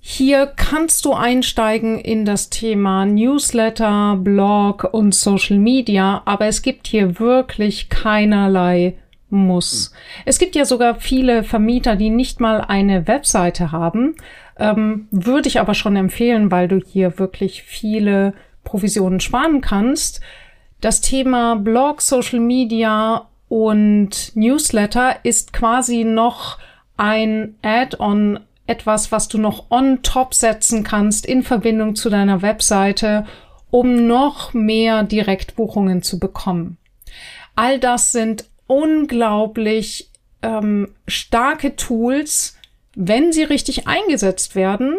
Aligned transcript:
Hier 0.00 0.46
kannst 0.46 1.04
du 1.04 1.12
einsteigen 1.12 1.98
in 1.98 2.24
das 2.24 2.50
Thema 2.50 3.04
Newsletter, 3.04 4.16
Blog 4.16 4.88
und 4.92 5.14
Social 5.14 5.58
Media, 5.58 6.22
aber 6.24 6.46
es 6.46 6.62
gibt 6.62 6.86
hier 6.86 7.18
wirklich 7.18 7.88
keinerlei 7.88 8.96
Muss. 9.28 9.92
Es 10.24 10.38
gibt 10.38 10.54
ja 10.54 10.64
sogar 10.64 10.94
viele 11.00 11.42
Vermieter, 11.42 11.96
die 11.96 12.10
nicht 12.10 12.40
mal 12.40 12.60
eine 12.60 13.06
Webseite 13.08 13.72
haben. 13.72 14.14
Ähm, 14.58 15.08
würde 15.10 15.48
ich 15.48 15.60
aber 15.60 15.74
schon 15.74 15.96
empfehlen, 15.96 16.50
weil 16.50 16.68
du 16.68 16.80
hier 16.80 17.18
wirklich 17.18 17.62
viele 17.62 18.34
Provisionen 18.64 19.20
sparen 19.20 19.60
kannst. 19.60 20.20
Das 20.80 21.00
Thema 21.00 21.56
Blog, 21.56 22.00
Social 22.02 22.40
Media 22.40 23.28
und 23.48 24.32
Newsletter 24.34 25.16
ist 25.24 25.52
quasi 25.52 26.04
noch 26.04 26.58
ein 26.96 27.54
Add-on, 27.62 28.40
etwas, 28.68 29.10
was 29.10 29.28
du 29.28 29.38
noch 29.38 29.70
on 29.70 30.02
top 30.02 30.34
setzen 30.34 30.84
kannst 30.84 31.26
in 31.26 31.42
Verbindung 31.42 31.96
zu 31.96 32.10
deiner 32.10 32.42
Webseite, 32.42 33.26
um 33.70 34.06
noch 34.06 34.54
mehr 34.54 35.02
Direktbuchungen 35.02 36.02
zu 36.02 36.18
bekommen. 36.18 36.78
All 37.56 37.78
das 37.78 38.12
sind 38.12 38.44
unglaublich 38.66 40.10
ähm, 40.42 40.94
starke 41.06 41.76
Tools, 41.76 42.56
wenn 42.94 43.32
sie 43.32 43.42
richtig 43.42 43.88
eingesetzt 43.88 44.54
werden 44.54 44.96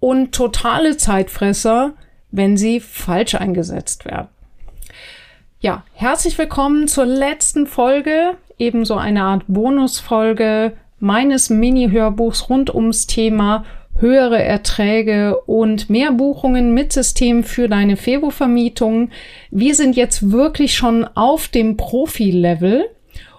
und 0.00 0.32
totale 0.32 0.96
Zeitfresser, 0.96 1.94
wenn 2.30 2.56
sie 2.56 2.80
falsch 2.80 3.34
eingesetzt 3.34 4.04
werden. 4.04 4.28
Ja, 5.60 5.84
herzlich 5.92 6.38
willkommen 6.38 6.88
zur 6.88 7.06
letzten 7.06 7.66
Folge, 7.66 8.36
ebenso 8.58 8.96
eine 8.96 9.22
Art 9.24 9.44
Bonusfolge 9.48 10.76
meines 11.02 11.50
Mini-Hörbuchs 11.50 12.48
rund 12.48 12.72
ums 12.72 13.08
Thema 13.08 13.64
höhere 13.98 14.40
Erträge 14.40 15.36
und 15.46 15.90
mehr 15.90 16.12
Buchungen 16.12 16.74
mit 16.74 16.92
System 16.92 17.42
für 17.42 17.68
deine 17.68 17.96
Febo-Vermietung. 17.96 19.10
Wir 19.50 19.74
sind 19.74 19.96
jetzt 19.96 20.30
wirklich 20.30 20.76
schon 20.76 21.04
auf 21.04 21.48
dem 21.48 21.76
Profi-Level. 21.76 22.88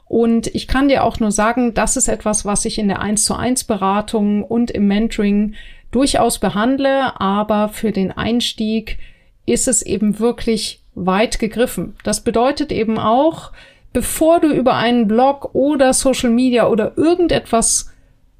Und 0.09 0.53
ich 0.53 0.67
kann 0.67 0.89
dir 0.89 1.05
auch 1.05 1.21
nur 1.21 1.31
sagen, 1.31 1.73
das 1.73 1.95
ist 1.95 2.09
etwas, 2.09 2.43
was 2.43 2.65
ich 2.65 2.77
in 2.77 2.89
der 2.89 3.01
1 3.01 3.23
zu 3.23 3.33
1 3.33 3.63
Beratung 3.63 4.43
und 4.43 4.69
im 4.69 4.87
Mentoring 4.87 5.55
durchaus 5.91 6.39
behandle. 6.39 7.19
Aber 7.21 7.69
für 7.69 7.93
den 7.93 8.11
Einstieg 8.11 8.97
ist 9.45 9.69
es 9.69 9.81
eben 9.81 10.19
wirklich 10.19 10.81
weit 10.95 11.39
gegriffen. 11.39 11.95
Das 12.03 12.25
bedeutet 12.25 12.73
eben 12.73 12.99
auch, 12.99 13.53
bevor 13.93 14.39
du 14.39 14.51
über 14.51 14.75
einen 14.75 15.07
Blog 15.07 15.53
oder 15.53 15.93
Social 15.93 16.31
Media 16.31 16.67
oder 16.67 16.97
irgendetwas 16.97 17.91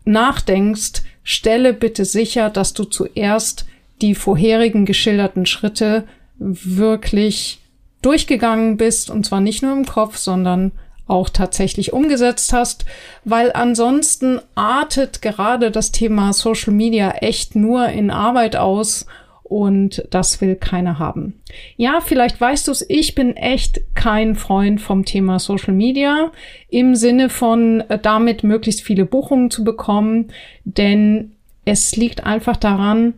nachdenkst, 0.06 1.04
stelle 1.24 1.74
bitte 1.74 2.06
sicher, 2.06 2.50
dass 2.50 2.74
du 2.74 2.84
zuerst 2.84 3.66
die 4.02 4.16
vorherigen 4.16 4.86
geschilderten 4.86 5.46
Schritte 5.46 6.06
wirklich 6.38 7.60
durchgegangen 8.02 8.76
bist 8.76 9.10
und 9.10 9.26
zwar 9.26 9.40
nicht 9.40 9.64
nur 9.64 9.72
im 9.72 9.86
Kopf, 9.86 10.18
sondern 10.18 10.74
auch 11.08 11.30
tatsächlich 11.30 11.94
umgesetzt 11.94 12.54
hast, 12.54 12.86
weil 13.24 13.52
ansonsten 13.54 14.40
artet 14.56 15.22
gerade 15.22 15.70
das 15.70 15.92
Thema 15.92 16.34
Social 16.34 16.74
Media 16.74 17.12
echt 17.22 17.56
nur 17.56 17.88
in 17.90 18.10
Arbeit 18.10 18.56
aus 18.56 19.06
und 19.54 20.04
das 20.10 20.42
will 20.42 20.56
keiner 20.56 20.98
haben. 20.98 21.40
Ja, 21.78 22.02
vielleicht 22.02 22.42
weißt 22.42 22.68
du 22.68 22.72
es, 22.72 22.84
ich 22.90 23.14
bin 23.14 23.38
echt 23.38 23.82
kein 23.94 24.34
Freund 24.34 24.82
vom 24.82 25.06
Thema 25.06 25.38
Social 25.38 25.76
Media 25.76 26.32
im 26.70 26.96
Sinne 26.96 27.30
von 27.30 27.82
äh, 27.82 28.00
damit 28.00 28.44
möglichst 28.44 28.82
viele 28.82 29.06
Buchungen 29.06 29.52
zu 29.52 29.64
bekommen, 29.64 30.30
denn 30.64 31.34
es 31.66 31.96
liegt 31.96 32.26
einfach 32.26 32.58
daran, 32.58 33.14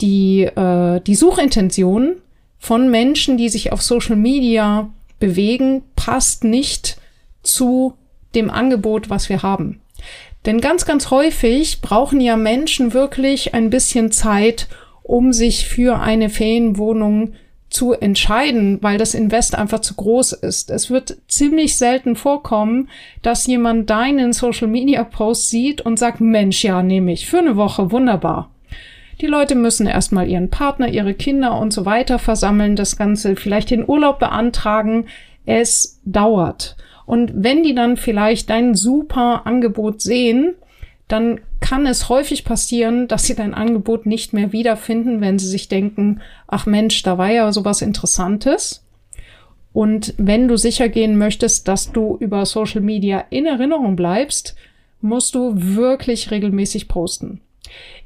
die, 0.00 0.44
äh, 0.44 1.00
die 1.00 1.14
Suchintention 1.14 2.16
von 2.58 2.90
Menschen, 2.90 3.36
die 3.36 3.50
sich 3.50 3.70
auf 3.70 3.82
Social 3.82 4.16
Media 4.16 4.88
bewegen, 5.20 5.82
passt 5.96 6.44
nicht 6.44 6.96
zu 7.42 7.92
dem 8.34 8.48
Angebot, 8.48 9.10
was 9.10 9.28
wir 9.28 9.42
haben. 9.42 9.82
Denn 10.46 10.62
ganz, 10.62 10.86
ganz 10.86 11.10
häufig 11.10 11.82
brauchen 11.82 12.22
ja 12.22 12.38
Menschen 12.38 12.94
wirklich 12.94 13.52
ein 13.52 13.68
bisschen 13.68 14.10
Zeit, 14.12 14.66
um 15.04 15.32
sich 15.32 15.68
für 15.68 16.00
eine 16.00 16.30
Ferienwohnung 16.30 17.34
zu 17.68 17.92
entscheiden, 17.92 18.78
weil 18.82 18.98
das 18.98 19.14
Invest 19.14 19.54
einfach 19.56 19.80
zu 19.80 19.94
groß 19.94 20.32
ist. 20.32 20.70
Es 20.70 20.90
wird 20.90 21.18
ziemlich 21.28 21.76
selten 21.76 22.16
vorkommen, 22.16 22.88
dass 23.22 23.46
jemand 23.46 23.90
deinen 23.90 24.32
Social 24.32 24.68
Media 24.68 25.04
Post 25.04 25.50
sieht 25.50 25.80
und 25.80 25.98
sagt, 25.98 26.20
Mensch, 26.20 26.64
ja, 26.64 26.82
nehme 26.82 27.12
ich 27.12 27.26
für 27.26 27.38
eine 27.38 27.56
Woche, 27.56 27.90
wunderbar. 27.90 28.50
Die 29.20 29.26
Leute 29.26 29.54
müssen 29.54 29.86
erstmal 29.86 30.28
ihren 30.28 30.50
Partner, 30.50 30.88
ihre 30.88 31.14
Kinder 31.14 31.58
und 31.58 31.72
so 31.72 31.84
weiter 31.84 32.18
versammeln, 32.18 32.76
das 32.76 32.96
Ganze 32.96 33.36
vielleicht 33.36 33.70
den 33.70 33.88
Urlaub 33.88 34.18
beantragen. 34.18 35.06
Es 35.44 36.00
dauert. 36.04 36.76
Und 37.06 37.32
wenn 37.34 37.62
die 37.62 37.74
dann 37.74 37.96
vielleicht 37.96 38.50
dein 38.50 38.74
super 38.74 39.42
Angebot 39.46 40.00
sehen, 40.00 40.54
dann 41.08 41.40
kann 41.64 41.86
es 41.86 42.10
häufig 42.10 42.44
passieren, 42.44 43.08
dass 43.08 43.24
sie 43.24 43.34
dein 43.34 43.54
Angebot 43.54 44.04
nicht 44.04 44.34
mehr 44.34 44.52
wiederfinden, 44.52 45.22
wenn 45.22 45.38
sie 45.38 45.48
sich 45.48 45.66
denken, 45.66 46.20
ach 46.46 46.66
Mensch, 46.66 47.02
da 47.04 47.16
war 47.16 47.30
ja 47.30 47.50
sowas 47.54 47.80
Interessantes. 47.80 48.84
Und 49.72 50.12
wenn 50.18 50.46
du 50.46 50.58
sicher 50.58 50.90
gehen 50.90 51.16
möchtest, 51.16 51.66
dass 51.66 51.90
du 51.90 52.18
über 52.20 52.44
Social 52.44 52.82
Media 52.82 53.24
in 53.30 53.46
Erinnerung 53.46 53.96
bleibst, 53.96 54.56
musst 55.00 55.34
du 55.34 55.54
wirklich 55.54 56.30
regelmäßig 56.30 56.86
posten. 56.86 57.40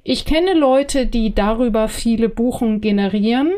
Ich 0.04 0.24
kenne 0.24 0.54
Leute, 0.54 1.06
die 1.06 1.34
darüber 1.34 1.88
viele 1.88 2.28
Buchen 2.28 2.80
generieren, 2.80 3.50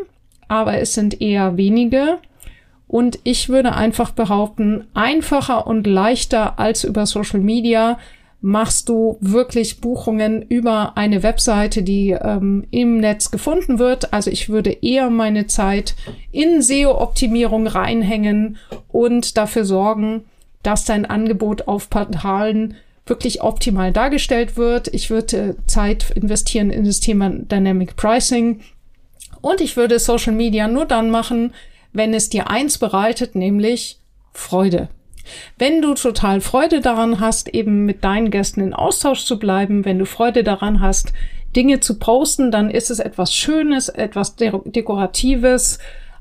aber 0.48 0.78
es 0.78 0.94
sind 0.94 1.20
eher 1.20 1.58
wenige. 1.58 2.20
Und 2.88 3.18
ich 3.24 3.50
würde 3.50 3.74
einfach 3.74 4.12
behaupten, 4.12 4.86
einfacher 4.94 5.66
und 5.66 5.86
leichter 5.86 6.58
als 6.58 6.84
über 6.84 7.04
Social 7.04 7.40
Media 7.40 7.98
machst 8.40 8.88
du 8.88 9.18
wirklich 9.20 9.80
Buchungen 9.80 10.42
über 10.42 10.96
eine 10.96 11.22
Webseite, 11.22 11.82
die 11.82 12.10
ähm, 12.10 12.66
im 12.70 12.98
Netz 12.98 13.30
gefunden 13.30 13.78
wird. 13.78 14.12
Also 14.12 14.30
ich 14.30 14.48
würde 14.48 14.70
eher 14.70 15.10
meine 15.10 15.46
Zeit 15.46 15.94
in 16.32 16.62
SEO-Optimierung 16.62 17.66
reinhängen 17.66 18.56
und 18.88 19.36
dafür 19.36 19.64
sorgen, 19.64 20.24
dass 20.62 20.84
dein 20.84 21.04
Angebot 21.04 21.68
auf 21.68 21.90
Portalen 21.90 22.76
wirklich 23.06 23.42
optimal 23.42 23.92
dargestellt 23.92 24.56
wird. 24.56 24.88
Ich 24.88 25.10
würde 25.10 25.56
Zeit 25.66 26.10
investieren 26.12 26.70
in 26.70 26.84
das 26.84 27.00
Thema 27.00 27.30
Dynamic 27.30 27.96
Pricing 27.96 28.60
und 29.40 29.60
ich 29.60 29.76
würde 29.76 29.98
Social 29.98 30.32
Media 30.32 30.68
nur 30.68 30.86
dann 30.86 31.10
machen, 31.10 31.52
wenn 31.92 32.14
es 32.14 32.30
dir 32.30 32.48
eins 32.48 32.78
bereitet, 32.78 33.34
nämlich 33.34 33.98
Freude. 34.32 34.88
Wenn 35.58 35.82
du 35.82 35.94
total 35.94 36.40
Freude 36.40 36.80
daran 36.80 37.20
hast, 37.20 37.48
eben 37.48 37.84
mit 37.84 38.04
deinen 38.04 38.30
Gästen 38.30 38.60
in 38.60 38.74
Austausch 38.74 39.24
zu 39.24 39.38
bleiben, 39.38 39.84
wenn 39.84 39.98
du 39.98 40.06
Freude 40.06 40.42
daran 40.44 40.80
hast, 40.80 41.12
Dinge 41.56 41.80
zu 41.80 41.98
posten, 41.98 42.50
dann 42.50 42.70
ist 42.70 42.90
es 42.90 43.00
etwas 43.00 43.34
Schönes, 43.34 43.88
etwas 43.88 44.36
Dekoratives, 44.36 45.78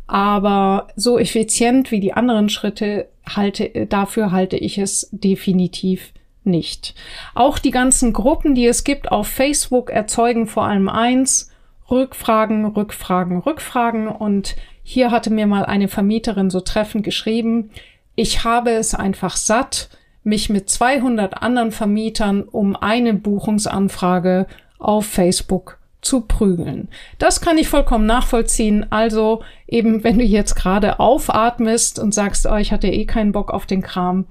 aber 0.07 0.87
so 0.95 1.19
effizient 1.19 1.91
wie 1.91 1.99
die 1.99 2.13
anderen 2.13 2.49
Schritte 2.49 3.09
halte, 3.27 3.85
dafür 3.87 4.31
halte 4.31 4.57
ich 4.57 4.79
es 4.79 5.07
definitiv 5.11 6.13
nicht. 6.43 6.95
Auch 7.35 7.59
die 7.59 7.71
ganzen 7.71 8.11
Gruppen, 8.11 8.55
die 8.55 8.65
es 8.65 8.83
gibt 8.83 9.11
auf 9.11 9.27
Facebook, 9.27 9.91
erzeugen 9.91 10.47
vor 10.47 10.63
allem 10.63 10.89
eins, 10.89 11.51
Rückfragen, 11.89 12.65
Rückfragen, 12.65 13.39
Rückfragen. 13.39 14.07
Und 14.07 14.55
hier 14.83 15.11
hatte 15.11 15.29
mir 15.29 15.47
mal 15.47 15.65
eine 15.65 15.87
Vermieterin 15.87 16.49
so 16.49 16.59
treffend 16.59 17.03
geschrieben, 17.03 17.71
ich 18.19 18.43
habe 18.43 18.71
es 18.71 18.93
einfach 18.93 19.37
satt, 19.37 19.87
mich 20.25 20.49
mit 20.49 20.69
200 20.69 21.41
anderen 21.41 21.71
Vermietern 21.71 22.43
um 22.43 22.75
eine 22.75 23.13
Buchungsanfrage 23.13 24.45
auf 24.77 25.05
Facebook 25.05 25.77
zu 26.01 26.21
prügeln. 26.21 26.89
Das 27.17 27.39
kann 27.39 27.57
ich 27.57 27.69
vollkommen 27.69 28.05
nachvollziehen. 28.05 28.85
Also 28.89 29.41
eben, 29.67 30.03
wenn 30.03 30.19
du 30.19 30.25
jetzt 30.25 30.55
gerade 30.55 30.99
aufatmest 30.99 31.97
und 31.97 32.13
sagst, 32.13 32.45
oh, 32.45 32.57
ich 32.57 32.73
hatte 32.73 32.89
eh 32.89 33.05
keinen 33.05 33.31
Bock 33.31 33.51
auf 33.51 33.65
den 33.65 33.81
Kram, 33.81 34.25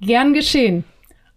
gern 0.00 0.32
geschehen. 0.32 0.84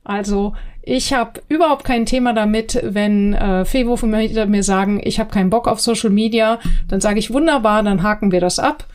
Also 0.05 0.53
ich 0.81 1.13
habe 1.13 1.41
überhaupt 1.49 1.83
kein 1.83 2.05
Thema 2.05 2.31
damit, 2.31 2.79
wenn 2.81 3.33
äh, 3.33 3.65
Fewo 3.65 3.97
mir 4.05 4.63
sagen, 4.63 5.01
ich 5.03 5.19
habe 5.19 5.31
keinen 5.31 5.49
Bock 5.49 5.67
auf 5.67 5.81
Social 5.81 6.11
Media, 6.11 6.59
dann 6.87 7.01
sage 7.01 7.19
ich 7.19 7.33
wunderbar, 7.33 7.83
dann 7.83 8.03
haken 8.03 8.31
wir 8.31 8.39
das 8.39 8.57
ab. 8.57 8.85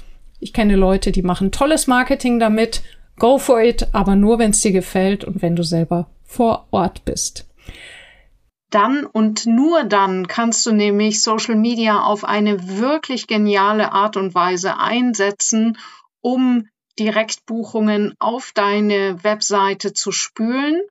Ich 0.44 0.52
kenne 0.52 0.76
Leute, 0.76 1.10
die 1.10 1.22
machen 1.22 1.52
tolles 1.52 1.86
Marketing 1.86 2.38
damit. 2.38 2.82
Go 3.18 3.38
for 3.38 3.62
it, 3.62 3.88
aber 3.94 4.14
nur, 4.14 4.38
wenn 4.38 4.50
es 4.50 4.60
dir 4.60 4.72
gefällt 4.72 5.24
und 5.24 5.40
wenn 5.40 5.56
du 5.56 5.62
selber 5.62 6.10
vor 6.22 6.68
Ort 6.70 7.06
bist. 7.06 7.46
Dann 8.68 9.06
und 9.06 9.46
nur 9.46 9.84
dann 9.84 10.28
kannst 10.28 10.66
du 10.66 10.72
nämlich 10.72 11.22
Social 11.22 11.54
Media 11.54 12.02
auf 12.02 12.24
eine 12.24 12.76
wirklich 12.76 13.26
geniale 13.26 13.92
Art 13.92 14.18
und 14.18 14.34
Weise 14.34 14.76
einsetzen, 14.76 15.78
um 16.20 16.68
Direktbuchungen 16.98 18.12
auf 18.18 18.52
deine 18.54 19.24
Webseite 19.24 19.94
zu 19.94 20.12
spülen. 20.12 20.82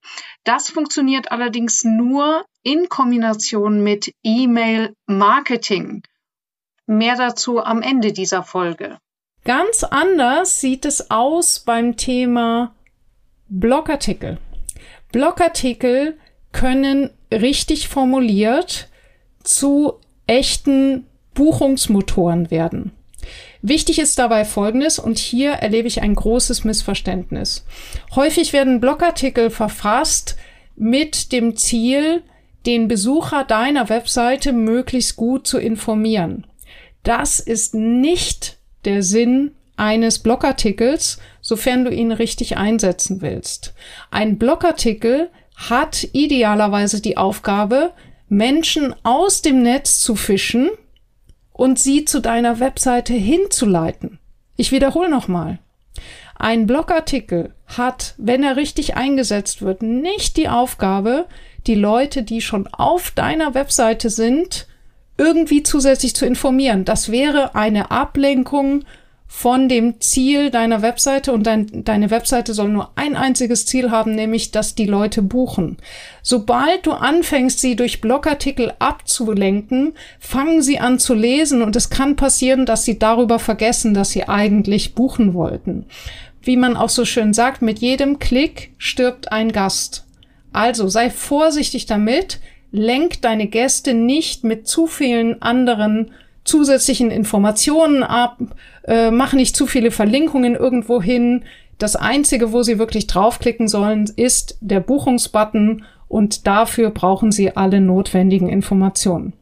Das 0.43 0.71
funktioniert 0.71 1.31
allerdings 1.31 1.83
nur 1.83 2.43
in 2.63 2.89
Kombination 2.89 3.83
mit 3.83 4.15
E-Mail-Marketing. 4.23 6.01
Mehr 6.87 7.15
dazu 7.17 7.63
am 7.63 7.83
Ende 7.83 8.13
dieser 8.13 8.41
Folge. 8.41 8.97
Ganz 9.45 9.83
anders 9.83 10.61
sieht 10.61 10.85
es 10.85 11.11
aus 11.11 11.59
beim 11.59 11.97
Thema 11.97 12.73
Blogartikel. 13.49 14.37
Blogartikel 15.11 16.17
können 16.53 17.09
richtig 17.31 17.89
formuliert 17.89 18.87
zu 19.43 19.99
echten 20.27 21.05
Buchungsmotoren 21.33 22.51
werden. 22.51 22.91
Wichtig 23.61 23.99
ist 23.99 24.17
dabei 24.19 24.45
Folgendes, 24.45 24.99
und 24.99 25.17
hier 25.17 25.51
erlebe 25.51 25.87
ich 25.87 26.01
ein 26.01 26.15
großes 26.15 26.63
Missverständnis. 26.63 27.65
Häufig 28.15 28.53
werden 28.53 28.79
Blogartikel 28.79 29.49
verfasst 29.49 30.37
mit 30.75 31.31
dem 31.31 31.55
Ziel, 31.55 32.23
den 32.65 32.87
Besucher 32.87 33.43
deiner 33.43 33.89
Webseite 33.89 34.53
möglichst 34.53 35.15
gut 35.15 35.47
zu 35.47 35.57
informieren. 35.57 36.47
Das 37.03 37.39
ist 37.39 37.73
nicht 37.73 38.57
der 38.85 39.03
Sinn 39.03 39.51
eines 39.75 40.19
Blogartikels, 40.19 41.19
sofern 41.41 41.85
du 41.85 41.91
ihn 41.91 42.11
richtig 42.11 42.57
einsetzen 42.57 43.21
willst. 43.21 43.73
Ein 44.11 44.37
Blogartikel 44.37 45.29
hat 45.55 46.07
idealerweise 46.13 47.01
die 47.01 47.17
Aufgabe, 47.17 47.93
Menschen 48.29 48.95
aus 49.03 49.41
dem 49.41 49.61
Netz 49.61 49.99
zu 49.99 50.15
fischen 50.15 50.69
und 51.51 51.79
sie 51.79 52.05
zu 52.05 52.19
deiner 52.19 52.59
Webseite 52.59 53.13
hinzuleiten. 53.13 54.19
Ich 54.55 54.71
wiederhole 54.71 55.09
nochmal. 55.09 55.59
Ein 56.35 56.67
Blogartikel 56.67 57.53
hat, 57.67 58.15
wenn 58.17 58.43
er 58.43 58.55
richtig 58.55 58.95
eingesetzt 58.95 59.61
wird, 59.61 59.81
nicht 59.81 60.37
die 60.37 60.49
Aufgabe, 60.49 61.27
die 61.67 61.75
Leute, 61.75 62.23
die 62.23 62.41
schon 62.41 62.67
auf 62.67 63.11
deiner 63.11 63.53
Webseite 63.53 64.09
sind, 64.09 64.67
irgendwie 65.17 65.63
zusätzlich 65.63 66.15
zu 66.15 66.25
informieren. 66.25 66.85
Das 66.85 67.11
wäre 67.11 67.55
eine 67.55 67.91
Ablenkung 67.91 68.83
von 69.35 69.67
dem 69.67 69.99
Ziel 69.99 70.51
deiner 70.51 70.83
Webseite 70.83 71.33
und 71.33 71.47
dein, 71.47 71.83
deine 71.83 72.11
Webseite 72.11 72.53
soll 72.53 72.69
nur 72.69 72.91
ein 72.95 73.15
einziges 73.15 73.65
Ziel 73.65 73.89
haben, 73.89 74.13
nämlich, 74.13 74.51
dass 74.51 74.75
die 74.75 74.85
Leute 74.85 75.23
buchen. 75.23 75.77
Sobald 76.21 76.85
du 76.85 76.91
anfängst, 76.91 77.59
sie 77.59 77.75
durch 77.75 77.99
Blogartikel 77.99 78.73
abzulenken, 78.77 79.93
fangen 80.19 80.61
sie 80.61 80.79
an 80.79 80.99
zu 80.99 81.15
lesen 81.15 81.63
und 81.63 81.75
es 81.75 81.89
kann 81.89 82.15
passieren, 82.15 82.67
dass 82.67 82.85
sie 82.85 82.99
darüber 82.99 83.39
vergessen, 83.39 83.95
dass 83.95 84.11
sie 84.11 84.29
eigentlich 84.29 84.93
buchen 84.93 85.33
wollten. 85.33 85.87
Wie 86.43 86.55
man 86.55 86.77
auch 86.77 86.89
so 86.89 87.03
schön 87.03 87.33
sagt, 87.33 87.63
mit 87.63 87.79
jedem 87.79 88.19
Klick 88.19 88.75
stirbt 88.77 89.31
ein 89.31 89.51
Gast. 89.51 90.05
Also 90.51 90.87
sei 90.87 91.09
vorsichtig 91.09 91.87
damit, 91.87 92.39
lenk 92.73 93.21
deine 93.21 93.47
Gäste 93.47 93.93
nicht 93.93 94.43
mit 94.43 94.67
zu 94.67 94.87
vielen 94.87 95.41
anderen 95.41 96.11
zusätzlichen 96.43 97.11
Informationen 97.11 98.03
ab, 98.03 98.39
äh, 98.85 99.11
mach 99.11 99.31
nicht 99.33 99.55
zu 99.55 99.67
viele 99.67 99.91
Verlinkungen 99.91 100.55
irgendwo 100.55 101.01
hin. 101.01 101.43
Das 101.77 101.95
einzige, 101.95 102.51
wo 102.51 102.63
Sie 102.63 102.79
wirklich 102.79 103.07
draufklicken 103.07 103.67
sollen, 103.67 104.11
ist 104.15 104.57
der 104.59 104.79
Buchungsbutton 104.79 105.85
und 106.09 106.47
dafür 106.47 106.89
brauchen 106.89 107.31
Sie 107.31 107.55
alle 107.55 107.79
notwendigen 107.79 108.49
Informationen. 108.49 109.33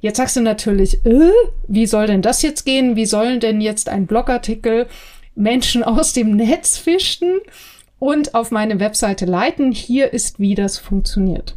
Jetzt 0.00 0.16
sagst 0.16 0.36
du 0.36 0.40
natürlich, 0.40 1.04
äh, 1.04 1.30
wie 1.66 1.86
soll 1.86 2.06
denn 2.06 2.22
das 2.22 2.42
jetzt 2.42 2.64
gehen? 2.64 2.94
Wie 2.94 3.06
sollen 3.06 3.40
denn 3.40 3.60
jetzt 3.60 3.88
ein 3.88 4.06
Blogartikel 4.06 4.86
Menschen 5.34 5.82
aus 5.82 6.12
dem 6.12 6.36
Netz 6.36 6.78
fischen 6.78 7.40
und 7.98 8.36
auf 8.36 8.52
meine 8.52 8.78
Webseite 8.78 9.26
leiten? 9.26 9.72
Hier 9.72 10.12
ist, 10.12 10.38
wie 10.38 10.54
das 10.54 10.78
funktioniert. 10.78 11.56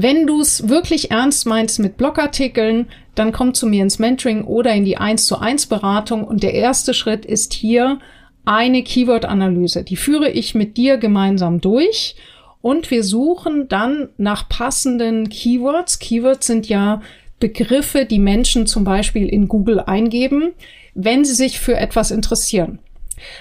Wenn 0.00 0.28
du 0.28 0.40
es 0.40 0.68
wirklich 0.68 1.10
ernst 1.10 1.44
meinst 1.44 1.80
mit 1.80 1.96
Blogartikeln, 1.96 2.86
dann 3.16 3.32
komm 3.32 3.52
zu 3.52 3.66
mir 3.66 3.82
ins 3.82 3.98
Mentoring 3.98 4.44
oder 4.44 4.72
in 4.72 4.84
die 4.84 4.96
1 4.96 5.26
zu 5.26 5.40
1 5.40 5.66
Beratung 5.66 6.22
und 6.22 6.44
der 6.44 6.54
erste 6.54 6.94
Schritt 6.94 7.26
ist 7.26 7.52
hier 7.52 7.98
eine 8.44 8.84
Keyword-Analyse. 8.84 9.82
Die 9.82 9.96
führe 9.96 10.30
ich 10.30 10.54
mit 10.54 10.76
dir 10.76 10.98
gemeinsam 10.98 11.60
durch 11.60 12.14
und 12.62 12.92
wir 12.92 13.02
suchen 13.02 13.66
dann 13.66 14.10
nach 14.18 14.48
passenden 14.48 15.30
Keywords. 15.30 15.98
Keywords 15.98 16.46
sind 16.46 16.68
ja 16.68 17.02
Begriffe, 17.40 18.04
die 18.04 18.20
Menschen 18.20 18.68
zum 18.68 18.84
Beispiel 18.84 19.28
in 19.28 19.48
Google 19.48 19.80
eingeben, 19.80 20.52
wenn 20.94 21.24
sie 21.24 21.34
sich 21.34 21.58
für 21.58 21.76
etwas 21.76 22.12
interessieren. 22.12 22.78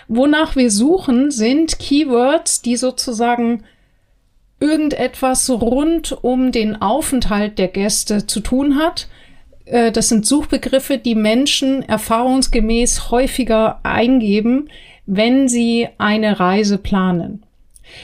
Wonach 0.08 0.56
wir 0.56 0.72
suchen, 0.72 1.30
sind 1.30 1.78
Keywords, 1.78 2.64
die 2.64 2.78
sozusagen 2.78 3.62
irgendetwas 4.60 5.50
rund 5.50 6.12
um 6.24 6.52
den 6.52 6.82
Aufenthalt 6.82 7.60
der 7.60 7.68
Gäste 7.68 8.28
zu 8.28 8.40
tun 8.40 8.78
hat. 8.78 9.08
Äh, 9.66 9.92
das 9.92 10.10
sind 10.10 10.26
Suchbegriffe, 10.26 10.98
die 10.98 11.16
Menschen 11.16 11.84
erfahrungsgemäß 11.84 13.12
häufiger 13.12 13.80
eingeben, 13.84 14.70
wenn 15.06 15.48
sie 15.48 15.88
eine 15.98 16.40
Reise 16.40 16.78
planen. 16.78 17.44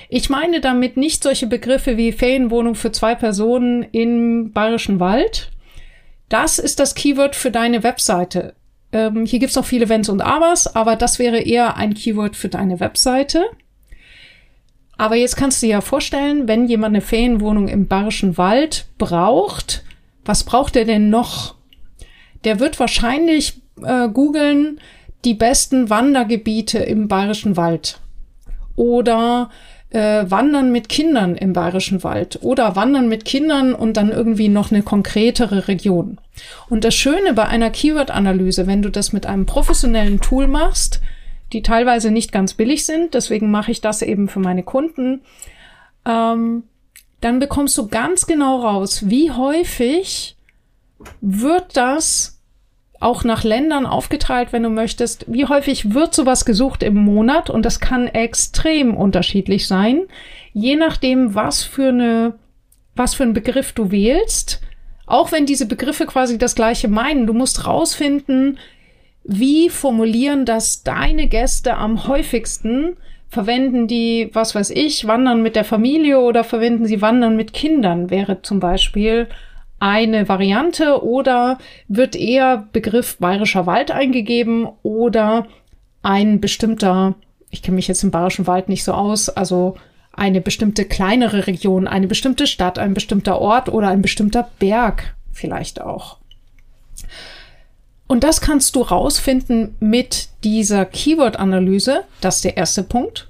Ich 0.10 0.30
meine 0.30 0.62
damit 0.62 0.96
nicht 0.96 1.24
solche 1.24 1.48
Begriffe 1.48 1.98
wie 1.98 2.12
Ferienwohnung 2.12 2.76
für 2.76 2.92
zwei 2.92 3.16
Personen 3.16 3.84
im 3.92 4.52
Bayerischen 4.52 5.00
Wald. 5.00 5.52
Das 6.30 6.58
ist 6.60 6.80
das 6.80 6.96
Keyword 6.96 7.36
für 7.36 7.52
deine 7.52 7.84
Webseite. 7.84 8.56
Ähm, 8.94 9.26
hier 9.26 9.40
gibt's 9.40 9.56
noch 9.56 9.66
viele 9.66 9.90
Wenns 9.90 10.08
und 10.08 10.22
Abers, 10.22 10.74
aber 10.76 10.96
das 10.96 11.20
wäre 11.20 11.40
eher 11.40 11.76
ein 11.76 11.94
Keyword 11.94 12.36
für 12.36 12.48
deine 12.48 12.80
Webseite. 12.80 13.46
Aber 14.98 15.16
jetzt 15.16 15.36
kannst 15.36 15.62
du 15.62 15.68
dir 15.68 15.74
ja 15.74 15.82
vorstellen, 15.82 16.48
wenn 16.48 16.68
jemand 16.68 16.96
eine 16.96 17.02
Ferienwohnung 17.02 17.68
im 17.68 17.88
Bayerischen 17.88 18.38
Wald 18.38 18.86
braucht, 18.98 19.84
was 20.26 20.44
braucht 20.44 20.76
er 20.76 20.86
denn 20.86 21.10
noch? 21.10 21.56
Der 22.44 22.60
wird 22.60 22.80
wahrscheinlich 22.80 23.62
äh, 23.84 24.08
googeln 24.10 24.80
die 25.26 25.34
besten 25.34 25.90
Wandergebiete 25.90 26.80
im 26.80 27.08
Bayerischen 27.08 27.58
Wald 27.58 28.00
oder 28.76 29.50
äh, 29.90 30.26
Wandern 30.30 30.72
mit 30.72 30.90
Kindern 30.90 31.36
im 31.36 31.54
Bayerischen 31.54 32.04
Wald 32.04 32.40
oder 32.42 32.76
Wandern 32.76 33.08
mit 33.08 33.26
Kindern 33.26 33.74
und 33.74 33.96
dann 33.96 34.12
irgendwie 34.12 34.50
noch 34.50 34.72
eine 34.72 34.84
konkretere 34.84 35.68
Region. 35.68 36.18
Und 36.70 36.84
das 36.84 36.96
Schöne 36.96 37.34
bei 37.34 37.46
einer 37.46 37.70
Keyword-Analyse, 37.70 38.68
wenn 38.68 38.82
du 38.82 38.90
das 38.90 39.14
mit 39.14 39.26
einem 39.26 39.46
professionellen 39.46 40.20
Tool 40.20 40.48
machst, 40.48 41.00
die 41.54 41.62
teilweise 41.62 42.12
nicht 42.12 42.32
ganz 42.32 42.54
billig 42.54 42.86
sind. 42.86 43.14
Deswegen 43.14 43.52
mache 43.52 43.72
ich 43.72 43.82
das 43.82 44.02
eben 44.02 44.28
für 44.28 44.40
meine 44.40 44.64
Kunden. 44.64 45.22
Ähm, 46.06 46.64
dann 47.22 47.40
bekommst 47.40 47.78
du 47.78 47.88
ganz 47.88 48.26
genau 48.26 48.60
raus, 48.60 49.04
wie 49.08 49.32
häufig 49.32 50.36
wird 51.22 51.78
das 51.78 52.42
auch 53.00 53.24
nach 53.24 53.44
Ländern 53.44 53.86
aufgeteilt, 53.86 54.50
wenn 54.52 54.64
du 54.64 54.70
möchtest. 54.70 55.26
Wie 55.28 55.46
häufig 55.46 55.94
wird 55.94 56.16
sowas 56.16 56.46
gesucht 56.46 56.84
im 56.84 56.96
Monat? 56.96 57.50
Und 57.50 57.66
das 57.66 57.80
kann 57.80 58.08
extrem 58.08 58.96
unterschiedlich 58.96 59.68
sein, 59.68 60.04
je 60.54 60.76
nachdem, 60.76 61.36
was 61.36 61.64
für 61.64 61.90
eine, 61.90 62.36
was 62.96 63.14
für 63.14 63.24
einen 63.24 63.34
Begriff 63.34 63.74
du 63.74 63.92
wählst. 63.92 64.62
Auch 65.06 65.34
wenn 65.34 65.46
diese 65.46 65.66
Begriffe 65.66 66.06
quasi 66.06 66.38
das 66.38 66.56
gleiche 66.56 66.88
meinen, 66.88 67.28
du 67.28 67.34
musst 67.34 67.68
rausfinden, 67.68 68.58
wie 69.24 69.70
formulieren 69.70 70.46
das 70.46 70.84
deine 70.84 71.28
Gäste 71.28 71.76
am 71.76 72.08
häufigsten? 72.08 72.98
Verwenden 73.30 73.88
die, 73.88 74.30
was 74.34 74.54
weiß 74.54 74.70
ich, 74.72 75.08
Wandern 75.08 75.42
mit 75.42 75.56
der 75.56 75.64
Familie 75.64 76.20
oder 76.20 76.44
verwenden 76.44 76.86
sie 76.86 77.02
Wandern 77.02 77.36
mit 77.36 77.54
Kindern? 77.54 78.10
Wäre 78.10 78.42
zum 78.42 78.60
Beispiel 78.60 79.28
eine 79.80 80.30
Variante 80.30 81.04
oder 81.04 81.58
wird 81.88 82.16
eher 82.16 82.68
Begriff 82.72 83.18
bayerischer 83.18 83.66
Wald 83.66 83.92
eingegeben 83.92 84.68
oder 84.84 85.48
ein 86.04 86.40
bestimmter 86.40 87.16
ich 87.54 87.62
kenne 87.62 87.76
mich 87.76 87.88
jetzt 87.88 88.04
im 88.04 88.10
Bayerischen 88.10 88.48
Wald 88.48 88.68
nicht 88.68 88.84
so 88.84 88.94
aus, 88.94 89.30
also 89.30 89.76
eine 90.12 90.42
bestimmte 90.42 90.86
kleinere 90.86 91.46
Region, 91.46 91.88
eine 91.88 92.08
bestimmte 92.08 92.48
Stadt, 92.48 92.80
ein 92.80 92.96
bestimmter 92.96 93.40
Ort 93.40 93.70
oder 93.70 93.90
ein 93.90 94.02
bestimmter 94.02 94.50
Berg 94.58 95.16
vielleicht 95.32 95.80
auch. 95.80 96.18
Und 98.08 98.24
das 98.24 98.42
kannst 98.42 98.76
du 98.76 98.82
rausfinden 98.82 99.76
mit 99.80 100.30
dieser 100.44 100.86
Keyword-Analyse. 100.86 102.04
Das 102.22 102.38
ist 102.38 102.46
der 102.46 102.58
erste 102.58 102.84
Punkt. 102.84 103.28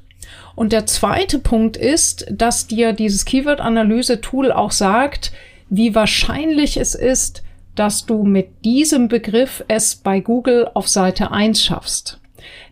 Und 0.55 0.71
der 0.71 0.85
zweite 0.85 1.39
Punkt 1.39 1.77
ist, 1.77 2.25
dass 2.29 2.67
dir 2.67 2.93
dieses 2.93 3.25
Keyword-Analyse-Tool 3.25 4.51
auch 4.51 4.71
sagt, 4.71 5.31
wie 5.69 5.95
wahrscheinlich 5.95 6.77
es 6.77 6.95
ist, 6.95 7.43
dass 7.75 8.05
du 8.05 8.23
mit 8.23 8.63
diesem 8.63 9.07
Begriff 9.07 9.63
es 9.67 9.95
bei 9.95 10.19
Google 10.19 10.69
auf 10.73 10.87
Seite 10.87 11.31
1 11.31 11.63
schaffst. 11.63 12.19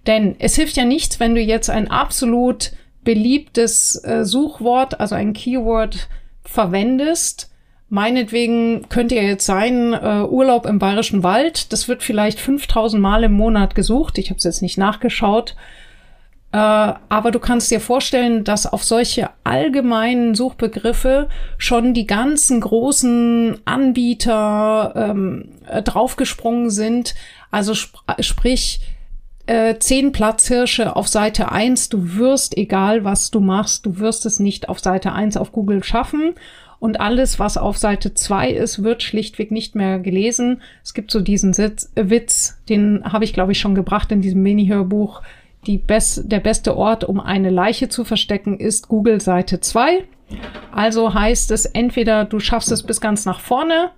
Denn 0.06 0.36
es 0.40 0.56
hilft 0.56 0.78
ja 0.78 0.86
nichts, 0.86 1.20
wenn 1.20 1.36
du 1.36 1.42
jetzt 1.42 1.70
ein 1.70 1.90
absolut 1.90 2.74
beliebtes 3.04 4.04
äh, 4.04 4.26
Suchwort, 4.26 5.00
also 5.00 5.16
ein 5.16 5.34
Keyword 5.34 6.08
verwendest. 6.44 7.51
Meinetwegen 7.94 8.88
könnte 8.88 9.16
ja 9.16 9.24
jetzt 9.24 9.46
sein 9.46 9.92
äh, 9.92 10.24
Urlaub 10.24 10.66
im 10.66 10.80
Bayerischen 10.80 11.24
Wald. 11.24 11.74
Das 11.74 11.90
wird 11.90 12.04
vielleicht 12.04 12.40
5000 12.40 13.02
Mal 13.02 13.26
im 13.26 13.34
Monat 13.34 13.76
gesucht. 13.76 14.18
Ich 14.18 14.30
habe 14.30 14.38
es 14.38 14.46
jetzt 14.46 14.62
nicht 14.62 14.78
nachgeschaut. 14.78 15.58
Äh, 16.54 16.58
aber 16.58 17.32
du 17.32 17.40
kannst 17.40 17.70
dir 17.70 17.82
vorstellen, 17.82 18.46
dass 18.46 18.66
auf 18.66 18.86
solche 18.86 19.30
allgemeinen 19.44 20.36
Suchbegriffe 20.36 21.28
schon 21.58 21.94
die 21.94 22.08
ganzen 22.08 22.62
großen 22.62 23.60
Anbieter 23.66 24.94
ähm, 24.96 25.50
draufgesprungen 25.84 26.70
sind. 26.70 27.14
Also 27.52 27.74
sp 27.76 28.00
sprich, 28.22 28.80
äh, 29.52 29.78
zehn 29.80 30.14
Platzhirsche 30.14 30.96
auf 30.96 31.10
Seite 31.10 31.52
eins. 31.52 31.90
Du 31.90 32.16
wirst, 32.16 32.58
egal 32.58 33.04
was 33.04 33.32
du 33.32 33.42
machst, 33.42 33.86
du 33.86 34.00
wirst 34.00 34.26
es 34.26 34.40
nicht 34.40 34.70
auf 34.70 34.80
Seite 34.80 35.12
eins 35.12 35.36
auf 35.36 35.52
Google 35.52 35.84
schaffen. 35.84 36.36
Und 36.80 37.02
alles, 37.02 37.38
was 37.38 37.58
auf 37.58 37.78
Seite 37.78 38.14
zwei 38.14 38.50
ist, 38.50 38.82
wird 38.82 39.04
schlichtweg 39.04 39.52
nicht 39.52 39.76
mehr 39.76 40.00
gelesen. 40.00 40.62
Es 40.84 40.94
gibt 40.94 41.12
so 41.12 41.20
diesen 41.20 41.52
Sitz, 41.52 41.92
äh, 41.96 42.10
Witz, 42.10 42.62
den 42.70 43.04
habe 43.04 43.26
ich, 43.26 43.34
glaube 43.34 43.52
ich, 43.52 43.60
schon 43.60 43.76
gebracht 43.76 44.12
in 44.14 44.22
diesem 44.22 44.42
Mini-Hörbuch 44.42 45.22
die 45.68 45.78
best, 45.78 46.32
der 46.32 46.40
beste 46.40 46.76
Ort, 46.76 47.04
um 47.04 47.20
eine 47.20 47.50
Leiche 47.50 47.88
zu 47.88 48.04
verstecken, 48.04 48.58
ist 48.58 48.88
Google 48.88 49.22
Seite 49.22 49.60
2. 49.60 50.06
Also 50.72 51.14
heißt 51.14 51.52
es 51.52 51.66
entweder 51.66 52.26
du 52.26 52.40
schaffst 52.40 52.72
es 52.72 52.84
bis 52.84 53.02
ganz 53.02 53.26
nach 53.26 53.42
vorne 53.42 53.92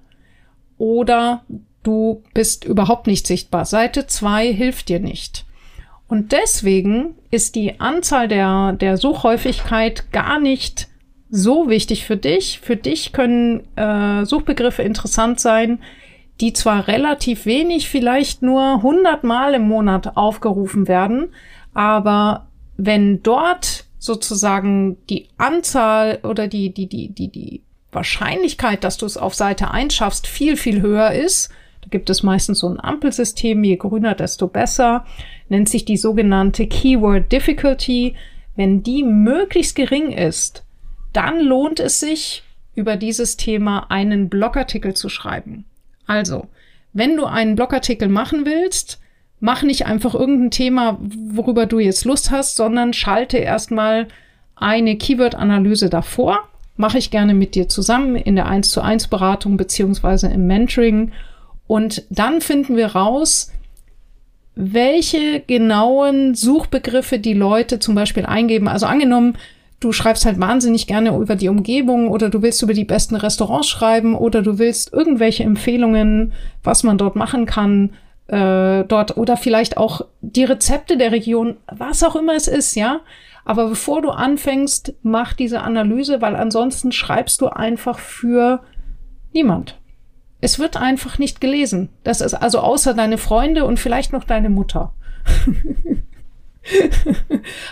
oder 0.77 1.43
du 1.83 2.23
bist 2.33 2.65
überhaupt 2.65 3.07
nicht 3.07 3.27
sichtbar. 3.27 3.65
Seite 3.65 4.07
2 4.07 4.53
hilft 4.53 4.89
dir 4.89 4.99
nicht. 4.99 5.45
Und 6.07 6.31
deswegen 6.31 7.15
ist 7.31 7.55
die 7.55 7.79
Anzahl 7.79 8.27
der, 8.27 8.73
der 8.73 8.97
Suchhäufigkeit 8.97 10.11
gar 10.11 10.39
nicht 10.39 10.87
so 11.29 11.69
wichtig 11.69 12.05
für 12.05 12.17
dich. 12.17 12.59
Für 12.59 12.75
dich 12.75 13.11
können 13.13 13.61
äh, 13.75 14.25
Suchbegriffe 14.25 14.83
interessant 14.83 15.39
sein, 15.39 15.79
die 16.39 16.53
zwar 16.53 16.87
relativ 16.87 17.45
wenig, 17.45 17.89
vielleicht 17.89 18.41
nur 18.41 18.75
100 18.75 19.23
Mal 19.23 19.55
im 19.55 19.67
Monat 19.67 20.15
aufgerufen 20.15 20.87
werden, 20.87 21.29
aber 21.73 22.47
wenn 22.77 23.23
dort 23.23 23.85
sozusagen 23.99 24.97
die 25.09 25.29
Anzahl 25.37 26.19
oder 26.23 26.47
die, 26.47 26.73
die, 26.73 26.87
die, 26.87 27.09
die, 27.09 27.29
die 27.29 27.61
Wahrscheinlichkeit, 27.91 28.83
dass 28.83 28.97
du 28.97 29.05
es 29.05 29.17
auf 29.17 29.33
Seite 29.33 29.71
1 29.71 29.95
schaffst, 29.95 30.27
viel, 30.27 30.57
viel 30.57 30.81
höher 30.81 31.11
ist, 31.11 31.49
da 31.83 31.89
gibt 31.89 32.09
es 32.09 32.23
meistens 32.23 32.59
so 32.59 32.69
ein 32.69 32.79
Ampelsystem, 32.79 33.63
je 33.63 33.75
grüner, 33.75 34.15
desto 34.15 34.47
besser, 34.47 35.05
nennt 35.49 35.69
sich 35.69 35.85
die 35.85 35.97
sogenannte 35.97 36.67
Keyword 36.67 37.31
Difficulty. 37.31 38.15
Wenn 38.55 38.83
die 38.83 39.03
möglichst 39.03 39.75
gering 39.75 40.11
ist, 40.11 40.63
dann 41.11 41.39
lohnt 41.39 41.79
es 41.79 41.99
sich, 41.99 42.43
über 42.75 42.95
dieses 42.95 43.37
Thema 43.37 43.91
einen 43.91 44.29
Blogartikel 44.29 44.95
zu 44.95 45.09
schreiben. 45.09 45.65
Also, 46.07 46.47
wenn 46.91 47.15
du 47.17 47.25
einen 47.25 47.55
Blogartikel 47.55 48.07
machen 48.07 48.45
willst, 48.45 48.99
mach 49.39 49.63
nicht 49.63 49.85
einfach 49.85 50.13
irgendein 50.15 50.51
Thema, 50.51 50.97
worüber 50.99 51.65
du 51.65 51.79
jetzt 51.79 52.05
Lust 52.05 52.31
hast, 52.31 52.55
sondern 52.55 52.93
schalte 52.93 53.37
erstmal 53.37 54.07
eine 54.55 54.97
Keyword-Analyse 54.97 55.89
davor. 55.89 56.39
Mache 56.75 56.97
ich 56.97 57.11
gerne 57.11 57.33
mit 57.33 57.53
dir 57.53 57.69
zusammen 57.69 58.15
in 58.15 58.35
der 58.35 58.47
1 58.47 58.71
zu 58.71 58.81
1 58.81 59.07
Beratung 59.07 59.57
beziehungsweise 59.57 60.27
im 60.27 60.47
Mentoring. 60.47 61.11
Und 61.67 62.03
dann 62.09 62.41
finden 62.41 62.75
wir 62.75 62.87
raus, 62.87 63.51
welche 64.55 65.41
genauen 65.41 66.35
Suchbegriffe 66.35 67.19
die 67.19 67.33
Leute 67.33 67.79
zum 67.79 67.95
Beispiel 67.95 68.25
eingeben. 68.25 68.67
Also 68.67 68.85
angenommen, 68.85 69.37
du 69.79 69.91
schreibst 69.91 70.25
halt 70.25 70.39
wahnsinnig 70.39 70.87
gerne 70.87 71.15
über 71.17 71.35
die 71.35 71.49
Umgebung 71.49 72.09
oder 72.09 72.29
du 72.29 72.41
willst 72.41 72.61
über 72.61 72.73
die 72.73 72.85
besten 72.85 73.15
Restaurants 73.15 73.67
schreiben 73.67 74.15
oder 74.15 74.41
du 74.41 74.59
willst 74.59 74.93
irgendwelche 74.93 75.43
Empfehlungen, 75.43 76.33
was 76.63 76.83
man 76.83 76.97
dort 76.97 77.15
machen 77.15 77.45
kann, 77.45 77.91
äh, 78.27 78.83
dort 78.85 79.17
oder 79.17 79.35
vielleicht 79.37 79.77
auch 79.77 80.05
die 80.21 80.45
Rezepte 80.45 80.97
der 80.97 81.11
Region, 81.11 81.57
was 81.67 82.03
auch 82.03 82.15
immer 82.15 82.35
es 82.35 82.47
ist, 82.47 82.75
ja. 82.75 83.01
Aber 83.45 83.67
bevor 83.67 84.01
du 84.01 84.09
anfängst, 84.11 84.93
mach 85.03 85.33
diese 85.33 85.61
Analyse, 85.61 86.21
weil 86.21 86.35
ansonsten 86.35 86.93
schreibst 86.93 87.41
du 87.41 87.47
einfach 87.47 87.99
für 87.99 88.61
niemand. 89.33 89.77
Es 90.43 90.59
wird 90.59 90.75
einfach 90.75 91.19
nicht 91.19 91.39
gelesen. 91.39 91.87
Das 92.03 92.19
ist 92.19 92.33
also 92.33 92.59
außer 92.59 92.93
deine 92.93 93.17
Freunde 93.17 93.63
und 93.63 93.79
vielleicht 93.79 94.11
noch 94.11 94.25
deine 94.25 94.49
Mutter. 94.49 94.93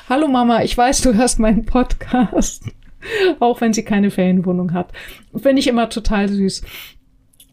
Hallo 0.09 0.29
Mama, 0.29 0.63
ich 0.63 0.77
weiß, 0.77 1.01
du 1.01 1.13
hörst 1.13 1.37
meinen 1.37 1.65
Podcast. 1.65 2.63
Auch 3.41 3.59
wenn 3.59 3.73
sie 3.73 3.83
keine 3.83 4.09
Ferienwohnung 4.09 4.71
hat. 4.71 4.93
Finde 5.35 5.59
ich 5.59 5.67
immer 5.67 5.89
total 5.89 6.29
süß. 6.29 6.61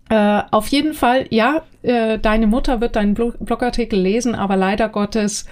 Äh, 0.08 0.42
auf 0.52 0.68
jeden 0.68 0.94
Fall, 0.94 1.26
ja, 1.30 1.62
äh, 1.82 2.20
deine 2.20 2.46
Mutter 2.46 2.80
wird 2.80 2.94
deinen 2.94 3.14
Blogartikel 3.14 3.98
lesen, 3.98 4.36
aber 4.36 4.54
leider 4.54 4.88
Gottes 4.88 5.46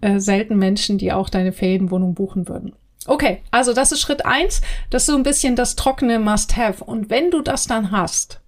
äh, 0.00 0.18
selten 0.18 0.56
Menschen, 0.56 0.96
die 0.96 1.12
auch 1.12 1.28
deine 1.28 1.52
Ferienwohnung 1.52 2.14
buchen 2.14 2.48
würden. 2.48 2.72
Okay, 3.06 3.42
also 3.50 3.74
das 3.74 3.92
ist 3.92 4.00
Schritt 4.00 4.24
eins. 4.24 4.62
Das 4.88 5.02
ist 5.02 5.08
so 5.08 5.14
ein 5.14 5.24
bisschen 5.24 5.56
das 5.56 5.76
trockene 5.76 6.18
Must-Have. 6.18 6.82
Und 6.82 7.10
wenn 7.10 7.30
du 7.30 7.42
das 7.42 7.66
dann 7.66 7.90
hast, 7.90 8.40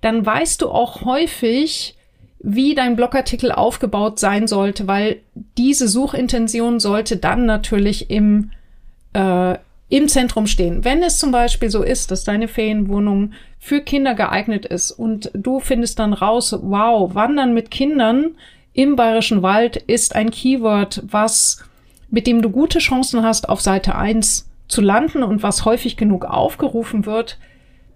dann 0.00 0.24
weißt 0.24 0.62
du 0.62 0.70
auch 0.70 1.04
häufig, 1.04 1.96
wie 2.40 2.74
dein 2.74 2.96
Blogartikel 2.96 3.50
aufgebaut 3.50 4.18
sein 4.18 4.46
sollte, 4.46 4.86
weil 4.86 5.20
diese 5.56 5.88
Suchintention 5.88 6.78
sollte 6.78 7.16
dann 7.16 7.46
natürlich 7.46 8.10
im, 8.10 8.52
äh, 9.12 9.56
im 9.88 10.08
Zentrum 10.08 10.46
stehen. 10.46 10.84
Wenn 10.84 11.02
es 11.02 11.18
zum 11.18 11.32
Beispiel 11.32 11.70
so 11.70 11.82
ist, 11.82 12.10
dass 12.10 12.24
deine 12.24 12.46
Ferienwohnung 12.46 13.32
für 13.58 13.80
Kinder 13.80 14.14
geeignet 14.14 14.66
ist 14.66 14.92
und 14.92 15.30
du 15.34 15.58
findest 15.58 15.98
dann 15.98 16.12
raus, 16.12 16.56
wow, 16.62 17.14
Wandern 17.14 17.54
mit 17.54 17.70
Kindern 17.70 18.36
im 18.72 18.94
Bayerischen 18.94 19.42
Wald 19.42 19.76
ist 19.76 20.14
ein 20.14 20.30
Keyword, 20.30 21.02
was, 21.10 21.64
mit 22.10 22.28
dem 22.28 22.42
du 22.42 22.50
gute 22.50 22.78
Chancen 22.78 23.24
hast, 23.24 23.48
auf 23.48 23.60
Seite 23.60 23.96
1 23.96 24.48
zu 24.68 24.80
landen 24.80 25.24
und 25.24 25.42
was 25.42 25.64
häufig 25.64 25.96
genug 25.96 26.24
aufgerufen 26.24 27.04
wird, 27.04 27.38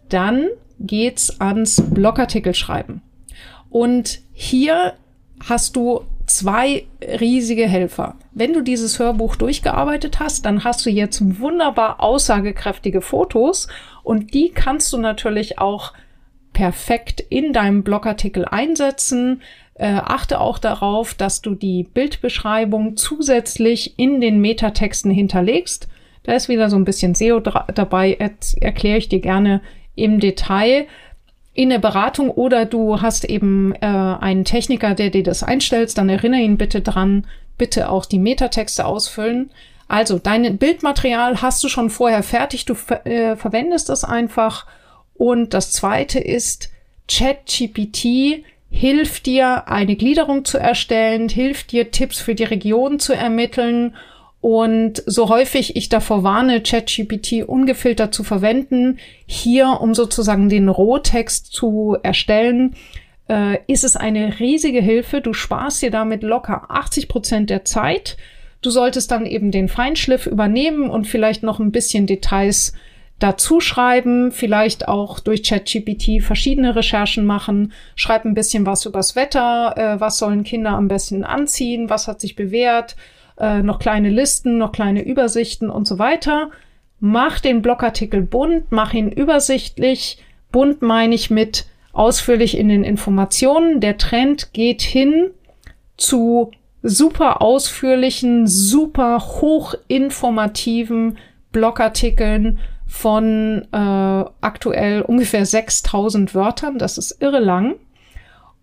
dann 0.08 0.48
geht's 0.86 1.40
ans 1.40 1.82
Blogartikel 1.90 2.54
schreiben. 2.54 3.02
Und 3.70 4.20
hier 4.32 4.94
hast 5.48 5.76
du 5.76 6.02
zwei 6.26 6.86
riesige 7.00 7.66
Helfer. 7.66 8.16
Wenn 8.32 8.52
du 8.52 8.60
dieses 8.60 8.98
Hörbuch 8.98 9.36
durchgearbeitet 9.36 10.20
hast, 10.20 10.46
dann 10.46 10.64
hast 10.64 10.84
du 10.86 10.90
jetzt 10.90 11.40
wunderbar 11.40 12.00
aussagekräftige 12.00 13.00
Fotos 13.00 13.68
und 14.02 14.34
die 14.34 14.50
kannst 14.50 14.92
du 14.92 14.98
natürlich 14.98 15.58
auch 15.58 15.92
perfekt 16.52 17.20
in 17.28 17.52
deinem 17.52 17.82
Blogartikel 17.82 18.44
einsetzen. 18.44 19.42
Äh, 19.74 19.94
achte 19.94 20.40
auch 20.40 20.58
darauf, 20.58 21.14
dass 21.14 21.40
du 21.40 21.54
die 21.54 21.84
Bildbeschreibung 21.84 22.96
zusätzlich 22.96 23.98
in 23.98 24.20
den 24.20 24.40
Metatexten 24.40 25.10
hinterlegst. 25.10 25.88
Da 26.24 26.34
ist 26.34 26.48
wieder 26.48 26.70
so 26.70 26.76
ein 26.76 26.84
bisschen 26.84 27.14
SEO 27.14 27.40
dabei, 27.40 28.16
erkläre 28.60 28.98
ich 28.98 29.08
dir 29.08 29.20
gerne 29.20 29.60
im 29.94 30.20
Detail 30.20 30.86
in 31.54 31.70
der 31.70 31.78
Beratung 31.78 32.30
oder 32.30 32.64
du 32.64 33.02
hast 33.02 33.24
eben 33.24 33.74
äh, 33.74 33.86
einen 33.86 34.44
Techniker, 34.44 34.94
der 34.94 35.10
dir 35.10 35.22
das 35.22 35.42
einstellt, 35.42 35.96
dann 35.98 36.08
erinnere 36.08 36.40
ihn 36.40 36.56
bitte 36.56 36.80
dran, 36.80 37.26
bitte 37.58 37.90
auch 37.90 38.06
die 38.06 38.18
Metatexte 38.18 38.86
ausfüllen. 38.86 39.50
Also 39.86 40.18
dein 40.18 40.56
Bildmaterial 40.56 41.42
hast 41.42 41.62
du 41.62 41.68
schon 41.68 41.90
vorher 41.90 42.22
fertig, 42.22 42.64
du 42.64 42.74
ver 42.74 43.06
äh, 43.06 43.36
verwendest 43.36 43.90
das 43.90 44.04
einfach. 44.04 44.66
Und 45.14 45.52
das 45.52 45.72
zweite 45.72 46.18
ist, 46.18 46.70
ChatGPT 47.08 48.44
hilft 48.70 49.26
dir, 49.26 49.68
eine 49.68 49.96
Gliederung 49.96 50.46
zu 50.46 50.56
erstellen, 50.56 51.28
hilft 51.28 51.72
dir, 51.72 51.90
Tipps 51.90 52.20
für 52.20 52.34
die 52.34 52.44
Region 52.44 52.98
zu 52.98 53.12
ermitteln 53.12 53.94
und 54.42 55.04
so 55.06 55.28
häufig 55.28 55.76
ich 55.76 55.88
davor 55.88 56.24
warne, 56.24 56.60
ChatGPT 56.60 57.44
ungefiltert 57.46 58.12
zu 58.12 58.24
verwenden, 58.24 58.98
hier, 59.24 59.80
um 59.80 59.94
sozusagen 59.94 60.48
den 60.48 60.68
Rohtext 60.68 61.52
zu 61.52 61.96
erstellen, 62.02 62.74
äh, 63.28 63.58
ist 63.68 63.84
es 63.84 63.96
eine 63.96 64.40
riesige 64.40 64.80
Hilfe. 64.80 65.20
Du 65.20 65.32
sparst 65.32 65.80
dir 65.80 65.92
damit 65.92 66.24
locker 66.24 66.64
80 66.70 67.06
Prozent 67.06 67.50
der 67.50 67.64
Zeit. 67.64 68.16
Du 68.62 68.70
solltest 68.70 69.12
dann 69.12 69.26
eben 69.26 69.52
den 69.52 69.68
Feinschliff 69.68 70.26
übernehmen 70.26 70.90
und 70.90 71.06
vielleicht 71.06 71.44
noch 71.44 71.60
ein 71.60 71.70
bisschen 71.70 72.08
Details 72.08 72.72
dazu 73.20 73.60
schreiben, 73.60 74.32
vielleicht 74.32 74.88
auch 74.88 75.20
durch 75.20 75.44
ChatGPT 75.44 76.20
verschiedene 76.20 76.74
Recherchen 76.74 77.24
machen, 77.24 77.72
schreib 77.94 78.24
ein 78.24 78.34
bisschen 78.34 78.66
was 78.66 78.86
übers 78.86 79.14
Wetter, 79.14 79.74
äh, 79.76 80.00
was 80.00 80.18
sollen 80.18 80.42
Kinder 80.42 80.70
am 80.70 80.88
besten 80.88 81.22
anziehen, 81.22 81.90
was 81.90 82.08
hat 82.08 82.20
sich 82.20 82.34
bewährt, 82.34 82.96
äh, 83.42 83.62
noch 83.62 83.78
kleine 83.78 84.08
Listen, 84.08 84.56
noch 84.56 84.72
kleine 84.72 85.02
Übersichten 85.02 85.68
und 85.68 85.86
so 85.86 85.98
weiter. 85.98 86.50
Mach 87.00 87.40
den 87.40 87.60
Blogartikel 87.60 88.22
bunt, 88.22 88.70
mach 88.70 88.94
ihn 88.94 89.10
übersichtlich. 89.10 90.24
Bunt 90.52 90.80
meine 90.80 91.14
ich 91.14 91.28
mit 91.30 91.66
ausführlich 91.92 92.56
in 92.56 92.68
den 92.68 92.84
Informationen. 92.84 93.80
Der 93.80 93.98
Trend 93.98 94.52
geht 94.52 94.80
hin 94.82 95.32
zu 95.96 96.52
super 96.82 97.42
ausführlichen, 97.42 98.46
super 98.46 99.18
hochinformativen 99.20 101.18
Blogartikeln 101.50 102.60
von 102.86 103.66
äh, 103.72 103.76
aktuell 103.76 105.02
ungefähr 105.02 105.44
6000 105.44 106.34
Wörtern. 106.34 106.78
Das 106.78 106.98
ist 106.98 107.20
irre 107.20 107.40
lang. 107.40 107.74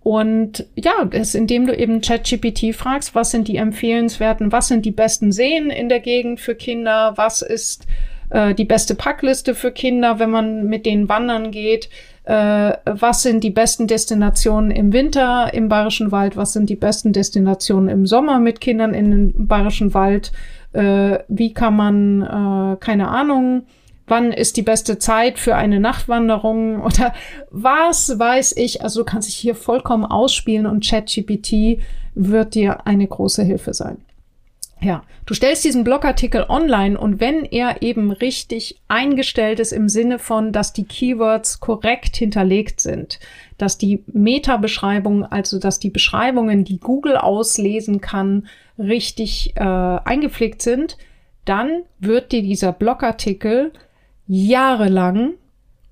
Und 0.01 0.65
ja, 0.75 1.05
das, 1.05 1.35
indem 1.35 1.67
du 1.67 1.75
eben 1.75 2.01
ChatGPT 2.01 2.73
fragst, 2.73 3.15
was 3.15 3.31
sind 3.31 3.47
die 3.47 3.57
empfehlenswerten, 3.57 4.51
was 4.51 4.69
sind 4.69 4.85
die 4.85 4.91
besten 4.91 5.31
Seen 5.31 5.69
in 5.69 5.89
der 5.89 5.99
Gegend 5.99 6.39
für 6.39 6.55
Kinder, 6.55 7.13
was 7.17 7.41
ist 7.41 7.85
äh, 8.29 8.53
die 8.53 8.65
beste 8.65 8.95
Packliste 8.95 9.55
für 9.55 9.71
Kinder, 9.71 10.19
wenn 10.19 10.29
man 10.29 10.65
mit 10.65 10.85
denen 10.85 11.09
wandern 11.09 11.51
geht, 11.51 11.89
äh, 12.23 12.73
was 12.85 13.23
sind 13.23 13.43
die 13.43 13.49
besten 13.49 13.87
Destinationen 13.87 14.71
im 14.71 14.93
Winter 14.93 15.53
im 15.53 15.67
Bayerischen 15.67 16.11
Wald, 16.11 16.37
was 16.37 16.53
sind 16.53 16.69
die 16.69 16.75
besten 16.75 17.11
Destinationen 17.11 17.89
im 17.89 18.05
Sommer 18.05 18.39
mit 18.39 18.61
Kindern 18.61 18.93
in 18.93 19.11
den 19.11 19.47
Bayerischen 19.47 19.93
Wald, 19.93 20.31
äh, 20.73 21.19
wie 21.27 21.53
kann 21.53 21.75
man, 21.75 22.21
äh, 22.21 22.77
keine 22.79 23.09
Ahnung, 23.09 23.63
wann 24.09 24.31
ist 24.31 24.57
die 24.57 24.61
beste 24.61 24.99
Zeit 24.99 25.39
für 25.39 25.55
eine 25.55 25.79
Nachtwanderung 25.79 26.81
oder 26.83 27.13
was 27.49 28.19
weiß 28.19 28.57
ich. 28.57 28.81
Also 28.83 29.01
du 29.01 29.05
kannst 29.05 29.27
dich 29.27 29.35
hier 29.35 29.55
vollkommen 29.55 30.05
ausspielen 30.05 30.65
und 30.65 30.85
ChatGPT 30.85 31.79
wird 32.15 32.55
dir 32.55 32.85
eine 32.85 33.07
große 33.07 33.43
Hilfe 33.43 33.73
sein. 33.73 33.97
Ja, 34.81 35.03
du 35.25 35.33
stellst 35.33 35.65
diesen 35.65 35.83
Blogartikel 35.83 36.45
online 36.47 36.97
und 36.97 37.19
wenn 37.19 37.43
er 37.43 37.81
eben 37.81 38.11
richtig 38.11 38.79
eingestellt 38.87 39.59
ist 39.59 39.73
im 39.73 39.89
Sinne 39.89 40.19
von, 40.19 40.53
dass 40.53 40.71
die 40.71 40.85
Keywords 40.85 41.59
korrekt 41.59 42.15
hinterlegt 42.15 42.79
sind, 42.79 43.19
dass 43.57 43.77
die 43.77 44.03
Meta-Beschreibungen, 44.07 45.25
also 45.25 45.59
dass 45.59 45.79
die 45.79 45.89
Beschreibungen, 45.89 46.63
die 46.63 46.79
Google 46.79 47.17
auslesen 47.17 47.99
kann, 47.99 48.47
richtig 48.77 49.53
äh, 49.57 49.63
eingepflegt 49.63 50.61
sind, 50.61 50.97
dann 51.43 51.83
wird 51.99 52.31
dir 52.31 52.41
dieser 52.41 52.71
Blogartikel 52.71 53.73
jahrelang 54.29 55.33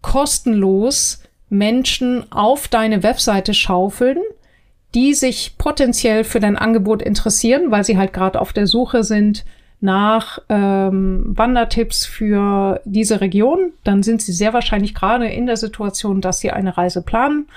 kostenlos 0.01 1.23
Menschen 1.49 2.31
auf 2.31 2.67
deine 2.67 3.03
Webseite 3.03 3.53
schaufeln, 3.53 4.19
die 4.93 5.13
sich 5.13 5.55
potenziell 5.57 6.23
für 6.23 6.39
dein 6.39 6.55
Angebot 6.57 7.01
interessieren, 7.01 7.71
weil 7.71 7.83
sie 7.83 7.97
halt 7.97 8.13
gerade 8.13 8.39
auf 8.39 8.53
der 8.53 8.67
Suche 8.67 9.03
sind 9.03 9.43
nach 9.79 10.39
ähm, 10.49 11.23
Wandertipps 11.37 12.05
für 12.05 12.81
diese 12.85 13.21
Region, 13.21 13.73
dann 13.83 14.01
sind 14.01 14.21
sie 14.21 14.33
sehr 14.33 14.53
wahrscheinlich 14.53 14.95
gerade 14.95 15.27
in 15.27 15.45
der 15.45 15.57
Situation, 15.57 16.21
dass 16.21 16.39
sie 16.39 16.51
eine 16.51 16.77
Reise 16.77 17.01
planen 17.01 17.47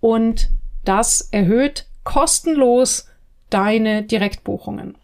und 0.00 0.48
das 0.84 1.28
erhöht 1.30 1.86
kostenlos 2.02 3.06
deine 3.50 4.02
Direktbuchungen. 4.02 4.96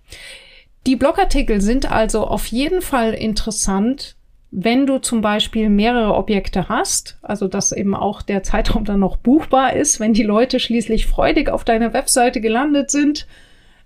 Die 0.86 0.96
Blogartikel 0.96 1.60
sind 1.60 1.90
also 1.90 2.26
auf 2.26 2.46
jeden 2.46 2.80
Fall 2.80 3.12
interessant 3.12 4.16
wenn 4.58 4.86
du 4.86 4.96
zum 4.96 5.20
Beispiel 5.20 5.68
mehrere 5.68 6.14
Objekte 6.14 6.70
hast, 6.70 7.18
also 7.20 7.46
dass 7.46 7.72
eben 7.72 7.94
auch 7.94 8.22
der 8.22 8.42
Zeitraum 8.42 8.86
dann 8.86 9.00
noch 9.00 9.18
buchbar 9.18 9.74
ist, 9.74 10.00
wenn 10.00 10.14
die 10.14 10.22
Leute 10.22 10.60
schließlich 10.60 11.04
freudig 11.04 11.50
auf 11.50 11.62
deiner 11.62 11.92
Webseite 11.92 12.40
gelandet 12.40 12.90
sind. 12.90 13.26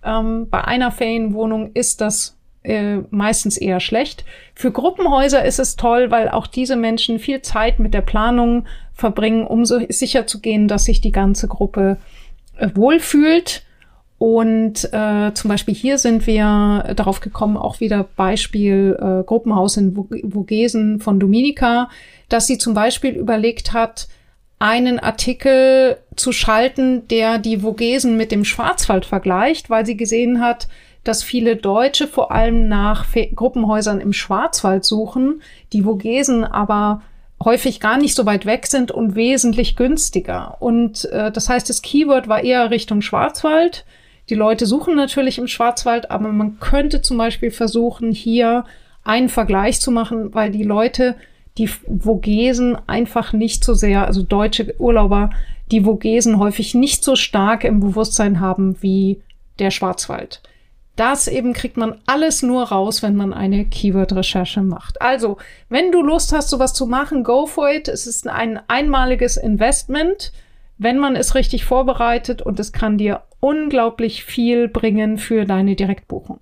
Ähm, 0.04 0.46
bei 0.48 0.62
einer 0.62 0.92
Ferienwohnung 0.92 1.72
ist 1.74 2.00
das 2.00 2.38
äh, 2.62 2.98
meistens 3.10 3.56
eher 3.56 3.80
schlecht. 3.80 4.24
Für 4.54 4.70
Gruppenhäuser 4.70 5.44
ist 5.44 5.58
es 5.58 5.74
toll, 5.74 6.12
weil 6.12 6.28
auch 6.28 6.46
diese 6.46 6.76
Menschen 6.76 7.18
viel 7.18 7.42
Zeit 7.42 7.80
mit 7.80 7.92
der 7.92 8.02
Planung 8.02 8.66
verbringen, 8.94 9.48
um 9.48 9.64
so 9.64 9.80
sicher 9.88 10.28
zu 10.28 10.40
gehen, 10.40 10.68
dass 10.68 10.84
sich 10.84 11.00
die 11.00 11.10
ganze 11.10 11.48
Gruppe 11.48 11.96
äh, 12.58 12.68
wohlfühlt. 12.76 13.64
Und 14.20 14.92
äh, 14.92 15.32
zum 15.32 15.48
Beispiel 15.48 15.72
hier 15.72 15.96
sind 15.96 16.26
wir 16.26 16.92
darauf 16.94 17.20
gekommen, 17.20 17.56
auch 17.56 17.80
wieder 17.80 18.06
Beispiel 18.16 18.94
äh, 19.00 19.24
Gruppenhaus 19.24 19.78
in 19.78 19.94
Vogesen 19.94 21.00
von 21.00 21.18
Dominika, 21.18 21.88
dass 22.28 22.46
sie 22.46 22.58
zum 22.58 22.74
Beispiel 22.74 23.12
überlegt 23.12 23.72
hat, 23.72 24.08
einen 24.58 24.98
Artikel 24.98 25.96
zu 26.16 26.32
schalten, 26.32 27.08
der 27.08 27.38
die 27.38 27.60
Vogesen 27.60 28.18
mit 28.18 28.30
dem 28.30 28.44
Schwarzwald 28.44 29.06
vergleicht, 29.06 29.70
weil 29.70 29.86
sie 29.86 29.96
gesehen 29.96 30.42
hat, 30.42 30.68
dass 31.02 31.22
viele 31.22 31.56
Deutsche 31.56 32.06
vor 32.06 32.30
allem 32.30 32.68
nach 32.68 33.06
Fe 33.06 33.30
Gruppenhäusern 33.34 34.02
im 34.02 34.12
Schwarzwald 34.12 34.84
suchen, 34.84 35.40
die 35.72 35.84
Vogesen 35.84 36.44
aber 36.44 37.00
häufig 37.42 37.80
gar 37.80 37.96
nicht 37.96 38.14
so 38.14 38.26
weit 38.26 38.44
weg 38.44 38.66
sind 38.66 38.90
und 38.90 39.14
wesentlich 39.14 39.76
günstiger. 39.76 40.58
Und 40.60 41.06
äh, 41.06 41.32
das 41.32 41.48
heißt, 41.48 41.70
das 41.70 41.80
Keyword 41.80 42.28
war 42.28 42.44
eher 42.44 42.70
Richtung 42.70 43.00
Schwarzwald. 43.00 43.86
Die 44.30 44.36
Leute 44.36 44.64
suchen 44.64 44.94
natürlich 44.94 45.38
im 45.38 45.48
Schwarzwald, 45.48 46.10
aber 46.12 46.28
man 46.28 46.60
könnte 46.60 47.02
zum 47.02 47.18
Beispiel 47.18 47.50
versuchen, 47.50 48.12
hier 48.12 48.64
einen 49.02 49.28
Vergleich 49.28 49.80
zu 49.80 49.90
machen, 49.90 50.32
weil 50.32 50.52
die 50.52 50.62
Leute, 50.62 51.16
die 51.58 51.66
Vogesen 51.66 52.78
einfach 52.86 53.32
nicht 53.32 53.64
so 53.64 53.74
sehr, 53.74 54.06
also 54.06 54.22
deutsche 54.22 54.74
Urlauber, 54.78 55.30
die 55.72 55.82
Vogesen 55.82 56.38
häufig 56.38 56.74
nicht 56.74 57.02
so 57.02 57.16
stark 57.16 57.64
im 57.64 57.80
Bewusstsein 57.80 58.38
haben 58.38 58.80
wie 58.80 59.20
der 59.58 59.72
Schwarzwald. 59.72 60.40
Das 60.94 61.26
eben 61.26 61.52
kriegt 61.52 61.76
man 61.76 61.96
alles 62.06 62.42
nur 62.42 62.64
raus, 62.64 63.02
wenn 63.02 63.16
man 63.16 63.32
eine 63.32 63.64
Keyword-Recherche 63.64 64.62
macht. 64.62 65.02
Also, 65.02 65.38
wenn 65.68 65.90
du 65.90 66.02
Lust 66.02 66.32
hast, 66.32 66.50
sowas 66.50 66.72
zu 66.72 66.86
machen, 66.86 67.24
go 67.24 67.46
for 67.46 67.70
it. 67.70 67.88
Es 67.88 68.06
ist 68.06 68.28
ein 68.28 68.60
einmaliges 68.68 69.36
Investment 69.36 70.32
wenn 70.82 70.98
man 70.98 71.14
es 71.14 71.34
richtig 71.34 71.66
vorbereitet 71.66 72.40
und 72.40 72.58
es 72.58 72.72
kann 72.72 72.96
dir 72.96 73.20
unglaublich 73.40 74.24
viel 74.24 74.68
bringen 74.68 75.18
für 75.18 75.44
deine 75.44 75.74
Direktbuchung. 75.74 76.40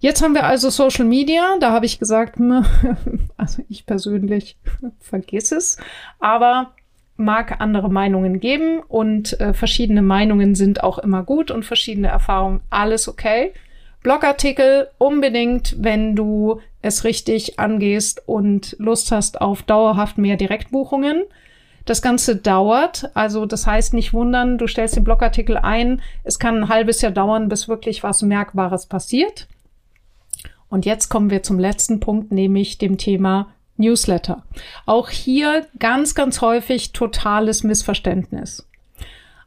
Jetzt 0.00 0.22
haben 0.22 0.34
wir 0.34 0.44
also 0.44 0.70
Social 0.70 1.04
Media. 1.04 1.56
Da 1.58 1.72
habe 1.72 1.86
ich 1.86 1.98
gesagt, 1.98 2.38
also 3.36 3.62
ich 3.68 3.84
persönlich 3.86 4.56
vergiss 5.00 5.50
es, 5.50 5.78
aber 6.20 6.72
mag 7.16 7.60
andere 7.60 7.90
Meinungen 7.90 8.38
geben 8.38 8.80
und 8.86 9.38
äh, 9.40 9.52
verschiedene 9.52 10.02
Meinungen 10.02 10.54
sind 10.54 10.84
auch 10.84 10.98
immer 10.98 11.24
gut 11.24 11.50
und 11.50 11.64
verschiedene 11.64 12.08
Erfahrungen, 12.08 12.60
alles 12.70 13.08
okay. 13.08 13.52
Blogartikel 14.04 14.88
unbedingt, 14.98 15.74
wenn 15.82 16.14
du 16.14 16.60
es 16.80 17.02
richtig 17.02 17.58
angehst 17.58 18.22
und 18.26 18.76
Lust 18.78 19.10
hast 19.10 19.40
auf 19.40 19.62
dauerhaft 19.62 20.16
mehr 20.16 20.36
Direktbuchungen. 20.36 21.24
Das 21.88 22.02
Ganze 22.02 22.36
dauert, 22.36 23.10
also 23.14 23.46
das 23.46 23.66
heißt 23.66 23.94
nicht 23.94 24.12
wundern, 24.12 24.58
du 24.58 24.66
stellst 24.66 24.96
den 24.96 25.04
Blogartikel 25.04 25.56
ein, 25.56 26.02
es 26.22 26.38
kann 26.38 26.58
ein 26.58 26.68
halbes 26.68 27.00
Jahr 27.00 27.12
dauern, 27.12 27.48
bis 27.48 27.66
wirklich 27.66 28.02
was 28.02 28.20
Merkbares 28.20 28.84
passiert. 28.84 29.48
Und 30.68 30.84
jetzt 30.84 31.08
kommen 31.08 31.30
wir 31.30 31.42
zum 31.42 31.58
letzten 31.58 31.98
Punkt, 31.98 32.30
nämlich 32.30 32.76
dem 32.76 32.98
Thema 32.98 33.54
Newsletter. 33.78 34.42
Auch 34.84 35.08
hier 35.08 35.66
ganz, 35.78 36.14
ganz 36.14 36.42
häufig 36.42 36.92
totales 36.92 37.64
Missverständnis. 37.64 38.68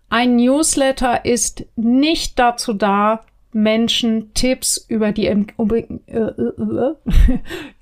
Ein 0.10 0.36
Newsletter 0.36 1.24
ist 1.26 1.66
nicht 1.76 2.40
dazu 2.40 2.74
da, 2.74 3.24
Menschen 3.54 4.34
Tipps 4.34 4.84
über 4.88 5.12
die, 5.12 5.28
äh, 5.28 5.38
äh, 5.38 6.96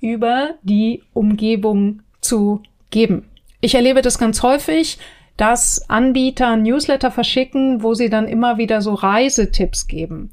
über 0.00 0.50
die 0.62 1.02
Umgebung 1.14 2.02
zu 2.20 2.62
geben. 2.90 3.29
Ich 3.60 3.74
erlebe 3.74 4.02
das 4.02 4.18
ganz 4.18 4.42
häufig, 4.42 4.98
dass 5.36 5.88
Anbieter 5.88 6.56
Newsletter 6.56 7.10
verschicken, 7.10 7.82
wo 7.82 7.94
sie 7.94 8.10
dann 8.10 8.28
immer 8.28 8.58
wieder 8.58 8.82
so 8.82 8.94
Reisetipps 8.94 9.86
geben. 9.86 10.30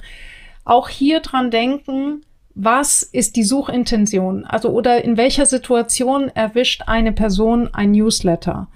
Auch 0.66 0.90
hier 0.90 1.22
dran 1.22 1.50
denken, 1.52 2.24
was 2.56 3.04
ist 3.04 3.36
die 3.36 3.44
Suchintention? 3.44 4.44
Also 4.44 4.70
oder 4.70 5.04
in 5.04 5.16
welcher 5.16 5.46
Situation 5.46 6.30
erwischt 6.30 6.84
eine 6.88 7.12
Person 7.12 7.74
ein 7.74 7.92
Newsletter? 7.92 8.68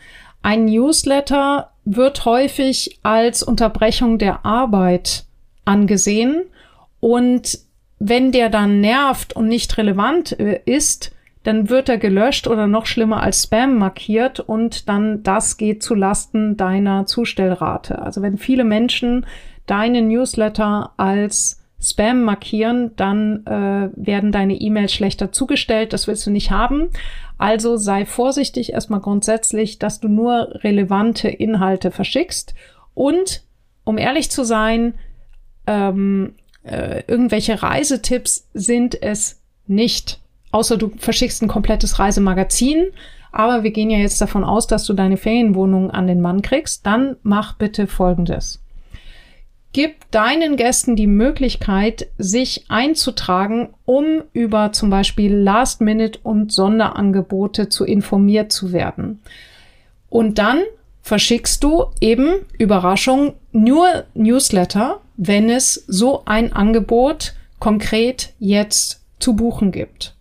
Ein 0.44 0.66
Newsletter 0.66 1.72
wird 1.84 2.26
häufig 2.26 3.00
als 3.04 3.44
Unterbrechung 3.44 4.20
der 4.20 4.46
Arbeit 4.46 5.26
angesehen 5.66 6.44
und 7.00 7.60
wenn 8.00 8.32
der 8.32 8.50
dann 8.50 8.82
nervt 8.82 9.36
und 9.36 9.48
nicht 9.48 9.78
relevant 9.78 10.40
äh, 10.40 10.62
ist, 10.66 11.12
dann 11.44 11.70
wird 11.70 11.90
er 11.90 11.98
gelöscht 11.98 12.48
oder 12.48 12.68
noch 12.68 12.86
schlimmer 12.86 13.24
als 13.24 13.44
Spam 13.44 13.78
markiert 13.78 14.40
und 14.40 14.88
dann 14.88 15.24
das 15.24 15.58
geht 15.58 15.82
zu 15.82 15.96
Lasten 15.96 16.56
deiner 16.56 17.06
Zustellrate. 17.06 18.02
Also 18.02 18.22
wenn 18.22 18.38
viele 18.38 18.64
Menschen 18.64 19.26
deine 19.66 20.02
Newsletter 20.02 20.94
als 20.98 21.62
Spam 21.82 22.24
markieren, 22.24 22.92
dann 22.96 23.46
äh, 23.48 23.90
werden 23.96 24.32
deine 24.32 24.54
E-Mails 24.54 24.94
schlechter 24.94 25.32
zugestellt. 25.32 25.94
Das 25.94 26.08
willst 26.08 26.28
du 26.28 26.32
nicht 26.32 26.52
haben. 26.52 26.90
Also 27.40 27.76
sei 27.76 28.06
vorsichtig 28.06 28.74
erstmal 28.74 29.00
grundsätzlich, 29.00 29.80
dass 29.80 30.00
du 30.00 30.08
nur 30.08 30.60
relevante 30.64 31.28
Inhalte 31.28 31.90
verschickst. 31.90 32.54
Und 32.94 33.44
um 33.84 33.98
ehrlich 33.98 34.30
zu 34.30 34.44
sein, 34.44 34.94
ähm, 35.66 36.36
äh, 36.64 37.02
irgendwelche 37.08 37.64
Reisetipps 37.64 38.48
sind 38.54 39.02
es 39.02 39.42
nicht. 39.66 40.20
Außer 40.52 40.78
du 40.78 40.92
verschickst 40.98 41.42
ein 41.42 41.48
komplettes 41.48 42.00
Reisemagazin. 42.00 42.88
Aber 43.32 43.64
wir 43.64 43.72
gehen 43.72 43.90
ja 43.90 43.98
jetzt 43.98 44.20
davon 44.20 44.44
aus, 44.44 44.68
dass 44.68 44.86
du 44.86 44.94
deine 44.94 45.18
Ferienwohnung 45.18 45.90
an 45.92 46.08
den 46.08 46.22
Mann 46.22 46.42
kriegst. 46.42 46.86
Dann 46.86 47.16
mach 47.24 47.54
bitte 47.54 47.88
Folgendes. 47.88 48.62
Gib 49.74 50.12
deinen 50.12 50.58
Gästen 50.58 50.98
die 50.98 51.08
Möglichkeit, 51.08 52.08
sich 52.18 52.66
einzutragen, 52.68 53.70
um 53.86 54.24
über 54.34 54.74
zum 54.74 54.90
Beispiel 54.90 55.34
Last-Minute 55.34 56.20
und 56.24 56.52
Sonderangebote 56.52 57.70
zu 57.70 57.86
informiert 57.86 58.52
zu 58.52 58.74
werden. 58.74 59.22
Und 60.10 60.40
dann 60.40 60.60
verschickst 61.02 61.64
du 61.64 61.86
eben, 62.02 62.42
Überraschung, 62.58 63.34
nur 63.54 63.88
Newsletter, 64.14 65.00
wenn 65.16 65.50
es 65.50 65.86
so 65.88 66.24
ein 66.26 66.52
Angebot 66.52 67.34
konkret 67.60 68.34
jetzt 68.40 69.02
zu 69.20 69.38
buchen 69.38 69.72
gibt. 69.72 70.16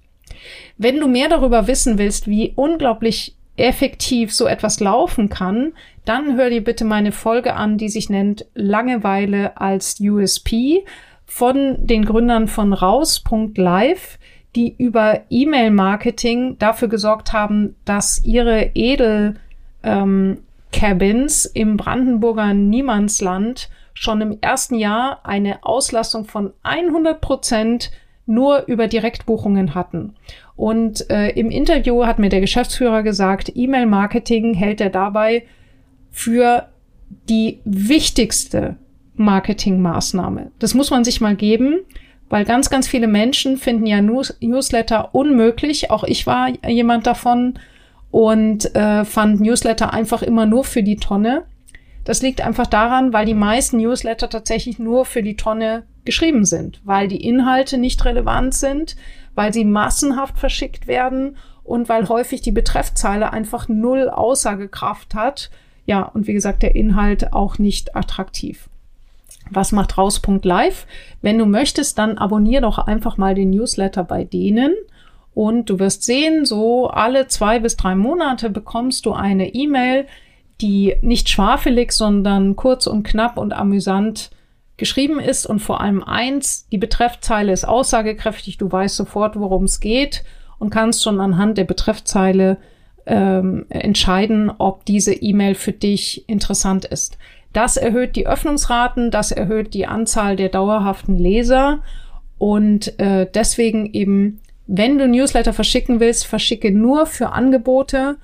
Wenn 0.82 0.98
du 0.98 1.08
mehr 1.08 1.28
darüber 1.28 1.66
wissen 1.66 1.98
willst, 1.98 2.26
wie 2.26 2.54
unglaublich 2.56 3.36
effektiv 3.58 4.32
so 4.32 4.46
etwas 4.46 4.80
laufen 4.80 5.28
kann, 5.28 5.74
dann 6.06 6.38
hör 6.38 6.48
dir 6.48 6.64
bitte 6.64 6.86
meine 6.86 7.12
Folge 7.12 7.52
an, 7.52 7.76
die 7.76 7.90
sich 7.90 8.08
nennt 8.08 8.46
Langeweile 8.54 9.58
als 9.58 10.00
USP 10.00 10.86
von 11.26 11.86
den 11.86 12.06
Gründern 12.06 12.48
von 12.48 12.72
raus.live, 12.72 14.18
die 14.56 14.74
über 14.78 15.20
E-Mail-Marketing 15.28 16.56
dafür 16.58 16.88
gesorgt 16.88 17.34
haben, 17.34 17.76
dass 17.84 18.24
ihre 18.24 18.70
Edel 18.72 19.34
ähm, 19.82 20.38
Cabins 20.72 21.44
im 21.44 21.76
Brandenburger 21.76 22.54
Niemandsland 22.54 23.68
schon 23.92 24.22
im 24.22 24.38
ersten 24.40 24.76
Jahr 24.76 25.20
eine 25.24 25.62
Auslastung 25.62 26.24
von 26.24 26.54
100 26.62 27.20
Prozent 27.20 27.90
nur 28.30 28.64
über 28.66 28.86
Direktbuchungen 28.86 29.74
hatten. 29.74 30.14
Und 30.56 31.10
äh, 31.10 31.30
im 31.30 31.50
Interview 31.50 32.06
hat 32.06 32.18
mir 32.18 32.28
der 32.28 32.40
Geschäftsführer 32.40 33.02
gesagt, 33.02 33.52
E-Mail-Marketing 33.54 34.54
hält 34.54 34.80
er 34.80 34.90
dabei 34.90 35.44
für 36.10 36.68
die 37.28 37.60
wichtigste 37.64 38.76
Marketingmaßnahme. 39.16 40.50
Das 40.58 40.74
muss 40.74 40.90
man 40.90 41.04
sich 41.04 41.20
mal 41.20 41.36
geben, 41.36 41.80
weil 42.28 42.44
ganz, 42.44 42.70
ganz 42.70 42.88
viele 42.88 43.08
Menschen 43.08 43.56
finden 43.56 43.86
ja 43.86 44.00
News 44.00 44.36
Newsletter 44.40 45.14
unmöglich. 45.14 45.90
Auch 45.90 46.04
ich 46.04 46.26
war 46.26 46.48
jemand 46.66 47.06
davon 47.06 47.58
und 48.10 48.74
äh, 48.74 49.04
fand 49.04 49.40
Newsletter 49.40 49.92
einfach 49.92 50.22
immer 50.22 50.46
nur 50.46 50.64
für 50.64 50.82
die 50.82 50.96
Tonne. 50.96 51.44
Das 52.04 52.22
liegt 52.22 52.40
einfach 52.40 52.66
daran, 52.66 53.12
weil 53.12 53.26
die 53.26 53.34
meisten 53.34 53.78
Newsletter 53.78 54.28
tatsächlich 54.28 54.78
nur 54.78 55.04
für 55.04 55.22
die 55.22 55.36
Tonne 55.36 55.84
geschrieben 56.04 56.44
sind, 56.44 56.80
weil 56.84 57.08
die 57.08 57.24
Inhalte 57.24 57.78
nicht 57.78 58.04
relevant 58.04 58.54
sind, 58.54 58.96
weil 59.34 59.52
sie 59.52 59.64
massenhaft 59.64 60.38
verschickt 60.38 60.86
werden 60.86 61.36
und 61.62 61.88
weil 61.88 62.08
häufig 62.08 62.42
die 62.42 62.52
Betreffzeile 62.52 63.32
einfach 63.32 63.68
null 63.68 64.08
Aussagekraft 64.08 65.14
hat. 65.14 65.50
Ja, 65.86 66.02
und 66.02 66.26
wie 66.26 66.32
gesagt, 66.32 66.62
der 66.62 66.74
Inhalt 66.74 67.32
auch 67.32 67.58
nicht 67.58 67.96
attraktiv. 67.96 68.68
Was 69.50 69.72
macht 69.72 69.98
raus.live? 69.98 70.86
Wenn 71.22 71.38
du 71.38 71.46
möchtest, 71.46 71.98
dann 71.98 72.18
abonnier 72.18 72.60
doch 72.60 72.78
einfach 72.78 73.16
mal 73.16 73.34
den 73.34 73.50
Newsletter 73.50 74.04
bei 74.04 74.24
denen. 74.24 74.74
Und 75.34 75.70
du 75.70 75.78
wirst 75.78 76.02
sehen, 76.02 76.44
so 76.44 76.88
alle 76.88 77.28
zwei 77.28 77.60
bis 77.60 77.76
drei 77.76 77.94
Monate 77.94 78.50
bekommst 78.50 79.06
du 79.06 79.12
eine 79.12 79.54
E-Mail, 79.54 80.06
die 80.60 80.96
nicht 81.02 81.28
schwafelig, 81.28 81.92
sondern 81.92 82.56
kurz 82.56 82.86
und 82.86 83.02
knapp 83.02 83.38
und 83.38 83.52
amüsant 83.52 84.30
geschrieben 84.80 85.20
ist 85.20 85.46
und 85.46 85.60
vor 85.60 85.80
allem 85.80 86.02
eins, 86.02 86.66
die 86.72 86.78
Betreffzeile 86.78 87.52
ist 87.52 87.68
aussagekräftig, 87.68 88.58
du 88.58 88.72
weißt 88.72 88.96
sofort, 88.96 89.38
worum 89.38 89.64
es 89.64 89.78
geht 89.78 90.24
und 90.58 90.70
kannst 90.70 91.04
schon 91.04 91.20
anhand 91.20 91.56
der 91.56 91.64
Betreffzeile 91.64 92.56
ähm, 93.06 93.66
entscheiden, 93.68 94.50
ob 94.58 94.84
diese 94.84 95.14
E-Mail 95.14 95.54
für 95.54 95.72
dich 95.72 96.28
interessant 96.28 96.84
ist. 96.84 97.18
Das 97.52 97.76
erhöht 97.76 98.16
die 98.16 98.26
Öffnungsraten, 98.26 99.10
das 99.10 99.30
erhöht 99.30 99.74
die 99.74 99.86
Anzahl 99.86 100.34
der 100.34 100.48
dauerhaften 100.48 101.16
Leser 101.16 101.80
und 102.38 102.98
äh, 102.98 103.28
deswegen 103.32 103.92
eben, 103.92 104.40
wenn 104.66 104.98
du 104.98 105.06
Newsletter 105.06 105.52
verschicken 105.52 106.00
willst, 106.00 106.26
verschicke 106.26 106.70
nur 106.72 107.06
für 107.06 107.32
Angebote 107.32 108.16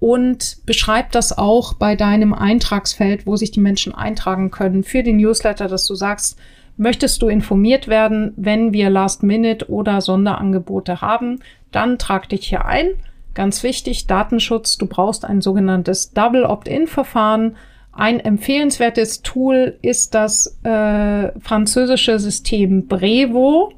und 0.00 0.64
beschreib 0.64 1.12
das 1.12 1.36
auch 1.36 1.74
bei 1.74 1.94
deinem 1.94 2.32
Eintragsfeld, 2.32 3.26
wo 3.26 3.36
sich 3.36 3.50
die 3.50 3.60
Menschen 3.60 3.94
eintragen 3.94 4.50
können 4.50 4.82
für 4.82 5.02
den 5.02 5.18
Newsletter, 5.18 5.68
dass 5.68 5.86
du 5.86 5.94
sagst, 5.94 6.38
möchtest 6.78 7.20
du 7.20 7.28
informiert 7.28 7.86
werden, 7.86 8.32
wenn 8.36 8.72
wir 8.72 8.88
Last-Minute 8.88 9.70
oder 9.70 10.00
Sonderangebote 10.00 11.02
haben, 11.02 11.40
dann 11.70 11.98
trag 11.98 12.30
dich 12.30 12.48
hier 12.48 12.64
ein. 12.64 12.88
Ganz 13.34 13.62
wichtig, 13.62 14.06
Datenschutz, 14.06 14.78
du 14.78 14.86
brauchst 14.86 15.26
ein 15.26 15.42
sogenanntes 15.42 16.12
Double 16.12 16.44
Opt-in-Verfahren. 16.44 17.56
Ein 17.92 18.18
empfehlenswertes 18.20 19.20
Tool 19.20 19.76
ist 19.82 20.14
das 20.14 20.58
äh, 20.64 21.38
französische 21.38 22.18
System 22.18 22.86
Brevo. 22.88 23.72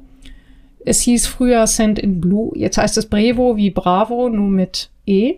Es 0.85 1.01
hieß 1.01 1.27
früher 1.27 1.67
Send 1.67 1.99
in 1.99 2.21
Blue, 2.21 2.51
jetzt 2.55 2.77
heißt 2.77 2.97
es 2.97 3.07
Brevo 3.07 3.57
wie 3.57 3.71
Bravo, 3.71 4.29
nur 4.29 4.49
mit 4.49 4.89
E. 5.05 5.35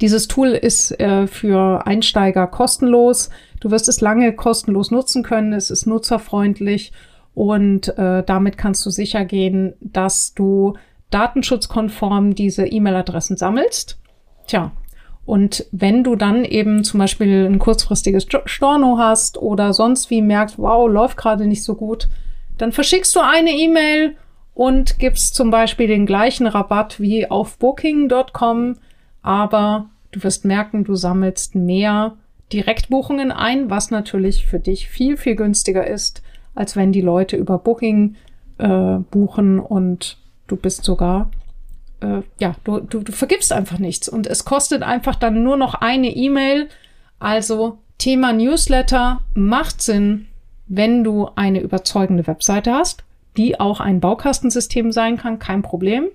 Dieses 0.00 0.28
Tool 0.28 0.48
ist 0.48 0.98
äh, 1.00 1.26
für 1.26 1.86
Einsteiger 1.86 2.46
kostenlos. 2.46 3.30
Du 3.60 3.70
wirst 3.70 3.88
es 3.88 4.00
lange 4.00 4.32
kostenlos 4.32 4.90
nutzen 4.90 5.22
können. 5.22 5.52
Es 5.52 5.70
ist 5.70 5.86
nutzerfreundlich 5.86 6.92
und 7.34 7.96
äh, 7.98 8.22
damit 8.24 8.58
kannst 8.58 8.84
du 8.84 8.90
sicher 8.90 9.24
gehen, 9.24 9.74
dass 9.80 10.34
du 10.34 10.74
datenschutzkonform 11.10 12.34
diese 12.34 12.66
E-Mail-Adressen 12.66 13.36
sammelst. 13.36 13.98
Tja, 14.46 14.72
und 15.24 15.66
wenn 15.70 16.02
du 16.02 16.16
dann 16.16 16.44
eben 16.44 16.84
zum 16.84 16.98
Beispiel 16.98 17.46
ein 17.46 17.58
kurzfristiges 17.58 18.26
Storno 18.46 18.98
hast 18.98 19.38
oder 19.38 19.72
sonst 19.72 20.10
wie 20.10 20.20
merkst, 20.20 20.58
wow, 20.58 20.90
läuft 20.90 21.16
gerade 21.16 21.46
nicht 21.46 21.62
so 21.62 21.74
gut, 21.74 22.08
dann 22.58 22.72
verschickst 22.72 23.14
du 23.14 23.20
eine 23.20 23.50
E-Mail 23.50 24.16
und 24.54 24.98
gibst 24.98 25.34
zum 25.34 25.50
Beispiel 25.50 25.86
den 25.86 26.06
gleichen 26.06 26.46
Rabatt 26.46 27.00
wie 27.00 27.30
auf 27.30 27.56
booking.com 27.58 28.76
aber 29.22 29.90
du 30.10 30.22
wirst 30.22 30.44
merken, 30.44 30.84
du 30.84 30.94
sammelst 30.94 31.54
mehr 31.54 32.16
Direktbuchungen 32.52 33.32
ein, 33.32 33.70
was 33.70 33.90
natürlich 33.90 34.46
für 34.46 34.60
dich 34.60 34.88
viel, 34.88 35.16
viel 35.16 35.36
günstiger 35.36 35.86
ist, 35.86 36.22
als 36.54 36.76
wenn 36.76 36.92
die 36.92 37.00
Leute 37.00 37.36
über 37.36 37.58
Booking 37.58 38.16
äh, 38.58 38.98
buchen 39.10 39.58
und 39.58 40.18
du 40.46 40.56
bist 40.56 40.84
sogar, 40.84 41.30
äh, 42.00 42.20
ja, 42.38 42.54
du, 42.64 42.80
du, 42.80 43.00
du 43.00 43.12
vergibst 43.12 43.52
einfach 43.52 43.78
nichts 43.78 44.08
und 44.08 44.26
es 44.26 44.44
kostet 44.44 44.82
einfach 44.82 45.14
dann 45.14 45.42
nur 45.42 45.56
noch 45.56 45.74
eine 45.74 46.14
E-Mail. 46.14 46.68
Also 47.18 47.78
Thema 47.98 48.32
Newsletter 48.32 49.20
macht 49.34 49.80
Sinn, 49.80 50.26
wenn 50.66 51.04
du 51.04 51.28
eine 51.36 51.60
überzeugende 51.60 52.26
Webseite 52.26 52.72
hast, 52.72 53.04
die 53.36 53.58
auch 53.58 53.80
ein 53.80 54.00
Baukastensystem 54.00 54.92
sein 54.92 55.16
kann, 55.16 55.38
kein 55.38 55.62
Problem. 55.62 56.08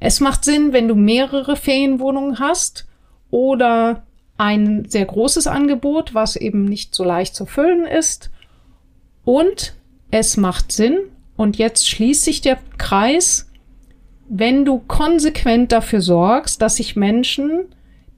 Es 0.00 0.20
macht 0.20 0.44
Sinn, 0.44 0.72
wenn 0.72 0.88
du 0.88 0.94
mehrere 0.94 1.56
Ferienwohnungen 1.56 2.38
hast 2.38 2.86
oder 3.30 4.04
ein 4.36 4.84
sehr 4.88 5.04
großes 5.04 5.46
Angebot, 5.46 6.14
was 6.14 6.36
eben 6.36 6.64
nicht 6.64 6.94
so 6.94 7.04
leicht 7.04 7.34
zu 7.34 7.46
füllen 7.46 7.86
ist. 7.86 8.30
Und 9.24 9.74
es 10.10 10.36
macht 10.36 10.72
Sinn, 10.72 10.98
und 11.36 11.56
jetzt 11.56 11.88
schließt 11.88 12.24
sich 12.24 12.40
der 12.40 12.58
Kreis, 12.78 13.50
wenn 14.28 14.64
du 14.64 14.78
konsequent 14.78 15.72
dafür 15.72 16.00
sorgst, 16.00 16.62
dass 16.62 16.76
sich 16.76 16.96
Menschen, 16.96 17.66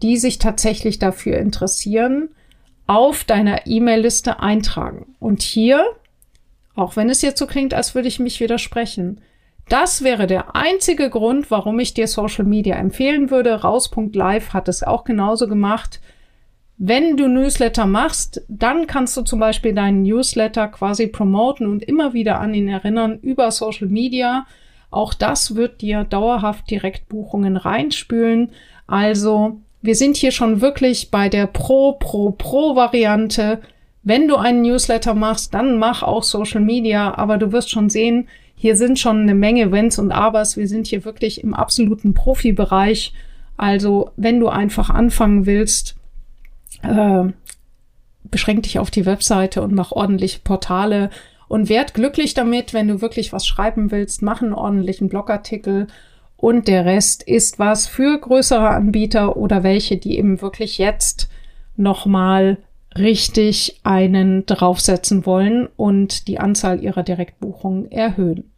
die 0.02 0.16
sich 0.18 0.38
tatsächlich 0.38 0.98
dafür 0.98 1.38
interessieren, 1.38 2.28
auf 2.86 3.24
deiner 3.24 3.66
E-Mail-Liste 3.66 4.40
eintragen. 4.40 5.16
Und 5.18 5.42
hier, 5.42 5.84
auch 6.74 6.96
wenn 6.96 7.10
es 7.10 7.22
jetzt 7.22 7.38
so 7.38 7.46
klingt, 7.46 7.74
als 7.74 7.94
würde 7.94 8.08
ich 8.08 8.20
mich 8.20 8.38
widersprechen, 8.38 9.20
das 9.68 10.04
wäre 10.04 10.26
der 10.26 10.54
einzige 10.54 11.10
Grund, 11.10 11.50
warum 11.50 11.78
ich 11.80 11.92
dir 11.92 12.06
Social 12.06 12.44
Media 12.44 12.76
empfehlen 12.76 13.30
würde. 13.30 13.62
Raus.live 13.62 14.52
hat 14.52 14.68
es 14.68 14.82
auch 14.82 15.04
genauso 15.04 15.48
gemacht. 15.48 16.00
Wenn 16.78 17.16
du 17.16 17.26
Newsletter 17.26 17.86
machst, 17.86 18.42
dann 18.48 18.86
kannst 18.86 19.16
du 19.16 19.22
zum 19.22 19.40
Beispiel 19.40 19.74
deinen 19.74 20.02
Newsletter 20.02 20.68
quasi 20.68 21.06
promoten 21.06 21.66
und 21.66 21.82
immer 21.82 22.12
wieder 22.12 22.38
an 22.38 22.54
ihn 22.54 22.68
erinnern 22.68 23.18
über 23.22 23.50
Social 23.50 23.88
Media. 23.88 24.46
Auch 24.90 25.14
das 25.14 25.56
wird 25.56 25.80
dir 25.80 26.04
dauerhaft 26.04 26.70
Direktbuchungen 26.70 27.56
reinspülen. 27.56 28.50
Also 28.86 29.58
wir 29.82 29.94
sind 29.94 30.16
hier 30.16 30.32
schon 30.32 30.60
wirklich 30.60 31.10
bei 31.10 31.28
der 31.28 31.46
Pro, 31.46 31.92
Pro, 31.92 32.30
Pro 32.30 32.76
Variante. 32.76 33.62
Wenn 34.02 34.28
du 34.28 34.36
einen 34.36 34.62
Newsletter 34.62 35.14
machst, 35.14 35.54
dann 35.54 35.78
mach 35.78 36.02
auch 36.02 36.22
Social 36.22 36.60
Media, 36.60 37.16
aber 37.16 37.38
du 37.38 37.52
wirst 37.52 37.70
schon 37.70 37.90
sehen, 37.90 38.28
hier 38.56 38.74
sind 38.74 38.98
schon 38.98 39.20
eine 39.20 39.34
Menge 39.34 39.70
Wenns 39.70 39.98
und 39.98 40.10
Abers. 40.10 40.56
Wir 40.56 40.66
sind 40.66 40.86
hier 40.86 41.04
wirklich 41.04 41.44
im 41.44 41.54
absoluten 41.54 42.14
Profibereich. 42.14 43.12
Also, 43.58 44.10
wenn 44.16 44.40
du 44.40 44.48
einfach 44.48 44.90
anfangen 44.90 45.44
willst, 45.44 45.94
äh, 46.82 47.24
beschränk 48.24 48.62
dich 48.64 48.78
auf 48.78 48.90
die 48.90 49.06
Webseite 49.06 49.62
und 49.62 49.74
mach 49.74 49.92
ordentliche 49.92 50.40
Portale 50.40 51.10
und 51.48 51.68
werd 51.68 51.94
glücklich 51.94 52.34
damit, 52.34 52.72
wenn 52.72 52.88
du 52.88 53.00
wirklich 53.02 53.32
was 53.32 53.46
schreiben 53.46 53.90
willst, 53.90 54.22
mach 54.22 54.42
einen 54.42 54.54
ordentlichen 54.54 55.08
Blogartikel 55.08 55.86
und 56.36 56.66
der 56.66 56.84
Rest 56.84 57.22
ist 57.22 57.58
was 57.58 57.86
für 57.86 58.18
größere 58.18 58.68
Anbieter 58.68 59.36
oder 59.36 59.62
welche, 59.62 59.96
die 59.96 60.18
eben 60.18 60.42
wirklich 60.42 60.78
jetzt 60.78 61.28
nochmal 61.76 62.58
richtig 62.98 63.80
einen 63.82 64.46
draufsetzen 64.46 65.26
wollen 65.26 65.68
und 65.76 66.28
die 66.28 66.38
Anzahl 66.38 66.82
ihrer 66.82 67.02
Direktbuchungen 67.02 67.90
erhöhen. 67.90 68.50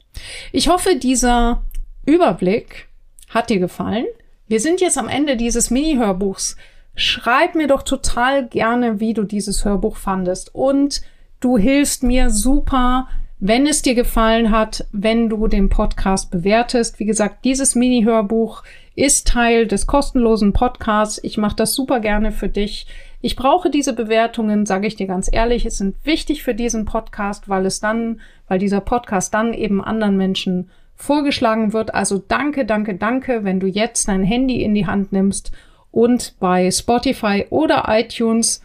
Ich 0.53 0.69
hoffe, 0.69 0.97
dieser 0.97 1.63
Überblick 2.05 2.89
hat 3.29 3.51
dir 3.51 3.59
gefallen. 3.59 4.07
Wir 4.47 4.61
sind 4.61 4.81
jetzt 4.81 4.99
am 4.99 5.09
Ende 5.09 5.37
dieses 5.37 5.71
Mini-Hörbuchs. 5.71 6.57
Schreib 6.95 7.55
mir 7.55 7.69
doch 7.69 7.83
total 7.83 8.49
gerne, 8.49 8.99
wie 8.99 9.15
du 9.15 9.23
dieses 9.23 9.65
Hörbuch 9.65 9.97
fandest. 9.97 10.55
Und 10.55 11.03
du 11.41 11.59
hilfst 11.59 12.03
mir 12.03 12.31
super, 12.31 13.09
wenn 13.39 13.67
es 13.67 13.83
dir 13.83 13.95
gefallen 13.95 14.51
hat, 14.51 14.87
wenn 14.91 15.29
du 15.29 15.47
den 15.47 15.69
Podcast 15.69 16.31
bewertest. 16.31 16.99
Wie 16.99 17.05
gesagt, 17.05 17.45
dieses 17.45 17.75
Mini-Hörbuch 17.75 18.65
ist 18.97 19.29
Teil 19.29 19.67
des 19.67 19.87
kostenlosen 19.87 20.53
Podcasts. 20.53 21.21
Ich 21.23 21.37
mache 21.39 21.57
das 21.57 21.75
super 21.75 22.01
gerne 22.01 22.33
für 22.33 22.49
dich. 22.49 22.87
Ich 23.21 23.35
brauche 23.35 23.69
diese 23.71 23.95
Bewertungen, 23.95 24.65
sage 24.65 24.87
ich 24.87 24.95
dir 24.95 25.07
ganz 25.07 25.29
ehrlich. 25.33 25.67
Es 25.67 25.79
sind 25.79 25.97
wichtig 26.05 26.43
für 26.43 26.55
diesen 26.55 26.85
Podcast, 26.85 27.49
weil 27.49 27.67
es 27.67 27.81
dann, 27.81 28.21
weil 28.47 28.59
dieser 28.59 28.81
Podcast 28.81 29.35
dann 29.35 29.53
eben 29.53 29.83
anderen 29.83 30.17
Menschen 30.17 30.71
vorgeschlagen 30.95 31.73
wird. 31.73 31.95
Also 31.95 32.19
danke, 32.19 32.65
danke, 32.65 32.95
danke, 32.95 33.45
wenn 33.45 33.61
du 33.61 33.67
jetzt 33.67 34.09
dein 34.09 34.23
Handy 34.23 34.63
in 34.63 34.75
die 34.75 34.87
Hand 34.87 35.13
nimmst 35.13 35.53
und 35.91 36.35
bei 36.39 36.71
Spotify 36.71 37.47
oder 37.51 37.85
iTunes 37.89 38.63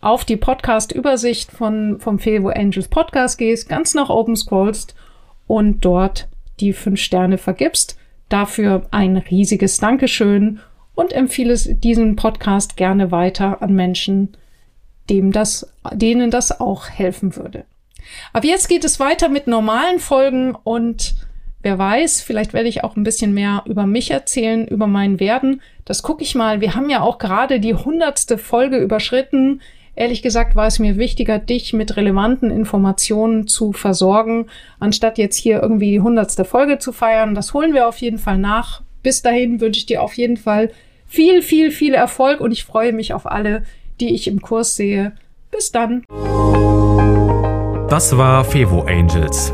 auf 0.00 0.24
die 0.24 0.36
Podcast-Übersicht 0.36 1.50
von, 1.50 1.98
vom 1.98 2.20
Fevo 2.20 2.50
Angels 2.50 2.88
Podcast 2.88 3.38
gehst, 3.38 3.68
ganz 3.68 3.94
nach 3.94 4.10
oben 4.10 4.36
scrollst 4.36 4.94
und 5.48 5.84
dort 5.84 6.28
die 6.60 6.72
fünf 6.72 7.00
Sterne 7.00 7.38
vergibst. 7.38 7.98
Dafür 8.28 8.86
ein 8.90 9.16
riesiges 9.16 9.78
Dankeschön 9.78 10.60
und 10.98 11.12
empfehle 11.12 11.54
diesen 11.54 12.16
Podcast 12.16 12.76
gerne 12.76 13.12
weiter 13.12 13.62
an 13.62 13.72
Menschen, 13.72 14.36
dem 15.08 15.30
das, 15.30 15.72
denen 15.92 16.32
das 16.32 16.60
auch 16.60 16.88
helfen 16.88 17.36
würde. 17.36 17.66
Aber 18.32 18.44
jetzt 18.46 18.68
geht 18.68 18.84
es 18.84 18.98
weiter 18.98 19.28
mit 19.28 19.46
normalen 19.46 20.00
Folgen 20.00 20.56
und 20.56 21.14
wer 21.62 21.78
weiß, 21.78 22.20
vielleicht 22.22 22.52
werde 22.52 22.68
ich 22.68 22.82
auch 22.82 22.96
ein 22.96 23.04
bisschen 23.04 23.32
mehr 23.32 23.62
über 23.66 23.86
mich 23.86 24.10
erzählen, 24.10 24.66
über 24.66 24.88
mein 24.88 25.20
Werden. 25.20 25.62
Das 25.84 26.02
gucke 26.02 26.24
ich 26.24 26.34
mal. 26.34 26.60
Wir 26.60 26.74
haben 26.74 26.90
ja 26.90 27.00
auch 27.00 27.18
gerade 27.18 27.60
die 27.60 27.74
hundertste 27.74 28.36
Folge 28.36 28.78
überschritten. 28.78 29.60
Ehrlich 29.94 30.20
gesagt 30.20 30.56
war 30.56 30.66
es 30.66 30.80
mir 30.80 30.96
wichtiger, 30.96 31.38
dich 31.38 31.72
mit 31.74 31.96
relevanten 31.96 32.50
Informationen 32.50 33.46
zu 33.46 33.72
versorgen, 33.72 34.46
anstatt 34.80 35.16
jetzt 35.16 35.36
hier 35.36 35.62
irgendwie 35.62 35.92
die 35.92 36.00
hundertste 36.00 36.44
Folge 36.44 36.80
zu 36.80 36.90
feiern. 36.92 37.36
Das 37.36 37.54
holen 37.54 37.72
wir 37.72 37.86
auf 37.86 37.98
jeden 37.98 38.18
Fall 38.18 38.38
nach. 38.38 38.82
Bis 39.04 39.22
dahin 39.22 39.60
wünsche 39.60 39.78
ich 39.78 39.86
dir 39.86 40.02
auf 40.02 40.14
jeden 40.14 40.36
Fall 40.36 40.72
viel, 41.08 41.42
viel, 41.42 41.70
viel 41.70 41.94
Erfolg 41.94 42.40
und 42.40 42.52
ich 42.52 42.64
freue 42.64 42.92
mich 42.92 43.14
auf 43.14 43.26
alle, 43.26 43.62
die 44.00 44.14
ich 44.14 44.28
im 44.28 44.40
Kurs 44.40 44.76
sehe. 44.76 45.12
Bis 45.50 45.72
dann. 45.72 46.04
Das 47.88 48.16
war 48.16 48.44
Fevo 48.44 48.82
Angels, 48.82 49.52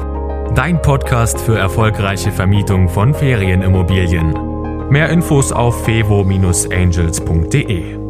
dein 0.54 0.82
Podcast 0.82 1.40
für 1.40 1.56
erfolgreiche 1.56 2.32
Vermietung 2.32 2.88
von 2.88 3.14
Ferienimmobilien. 3.14 4.90
Mehr 4.90 5.08
Infos 5.08 5.52
auf 5.52 5.84
fevo-angels.de. 5.84 8.03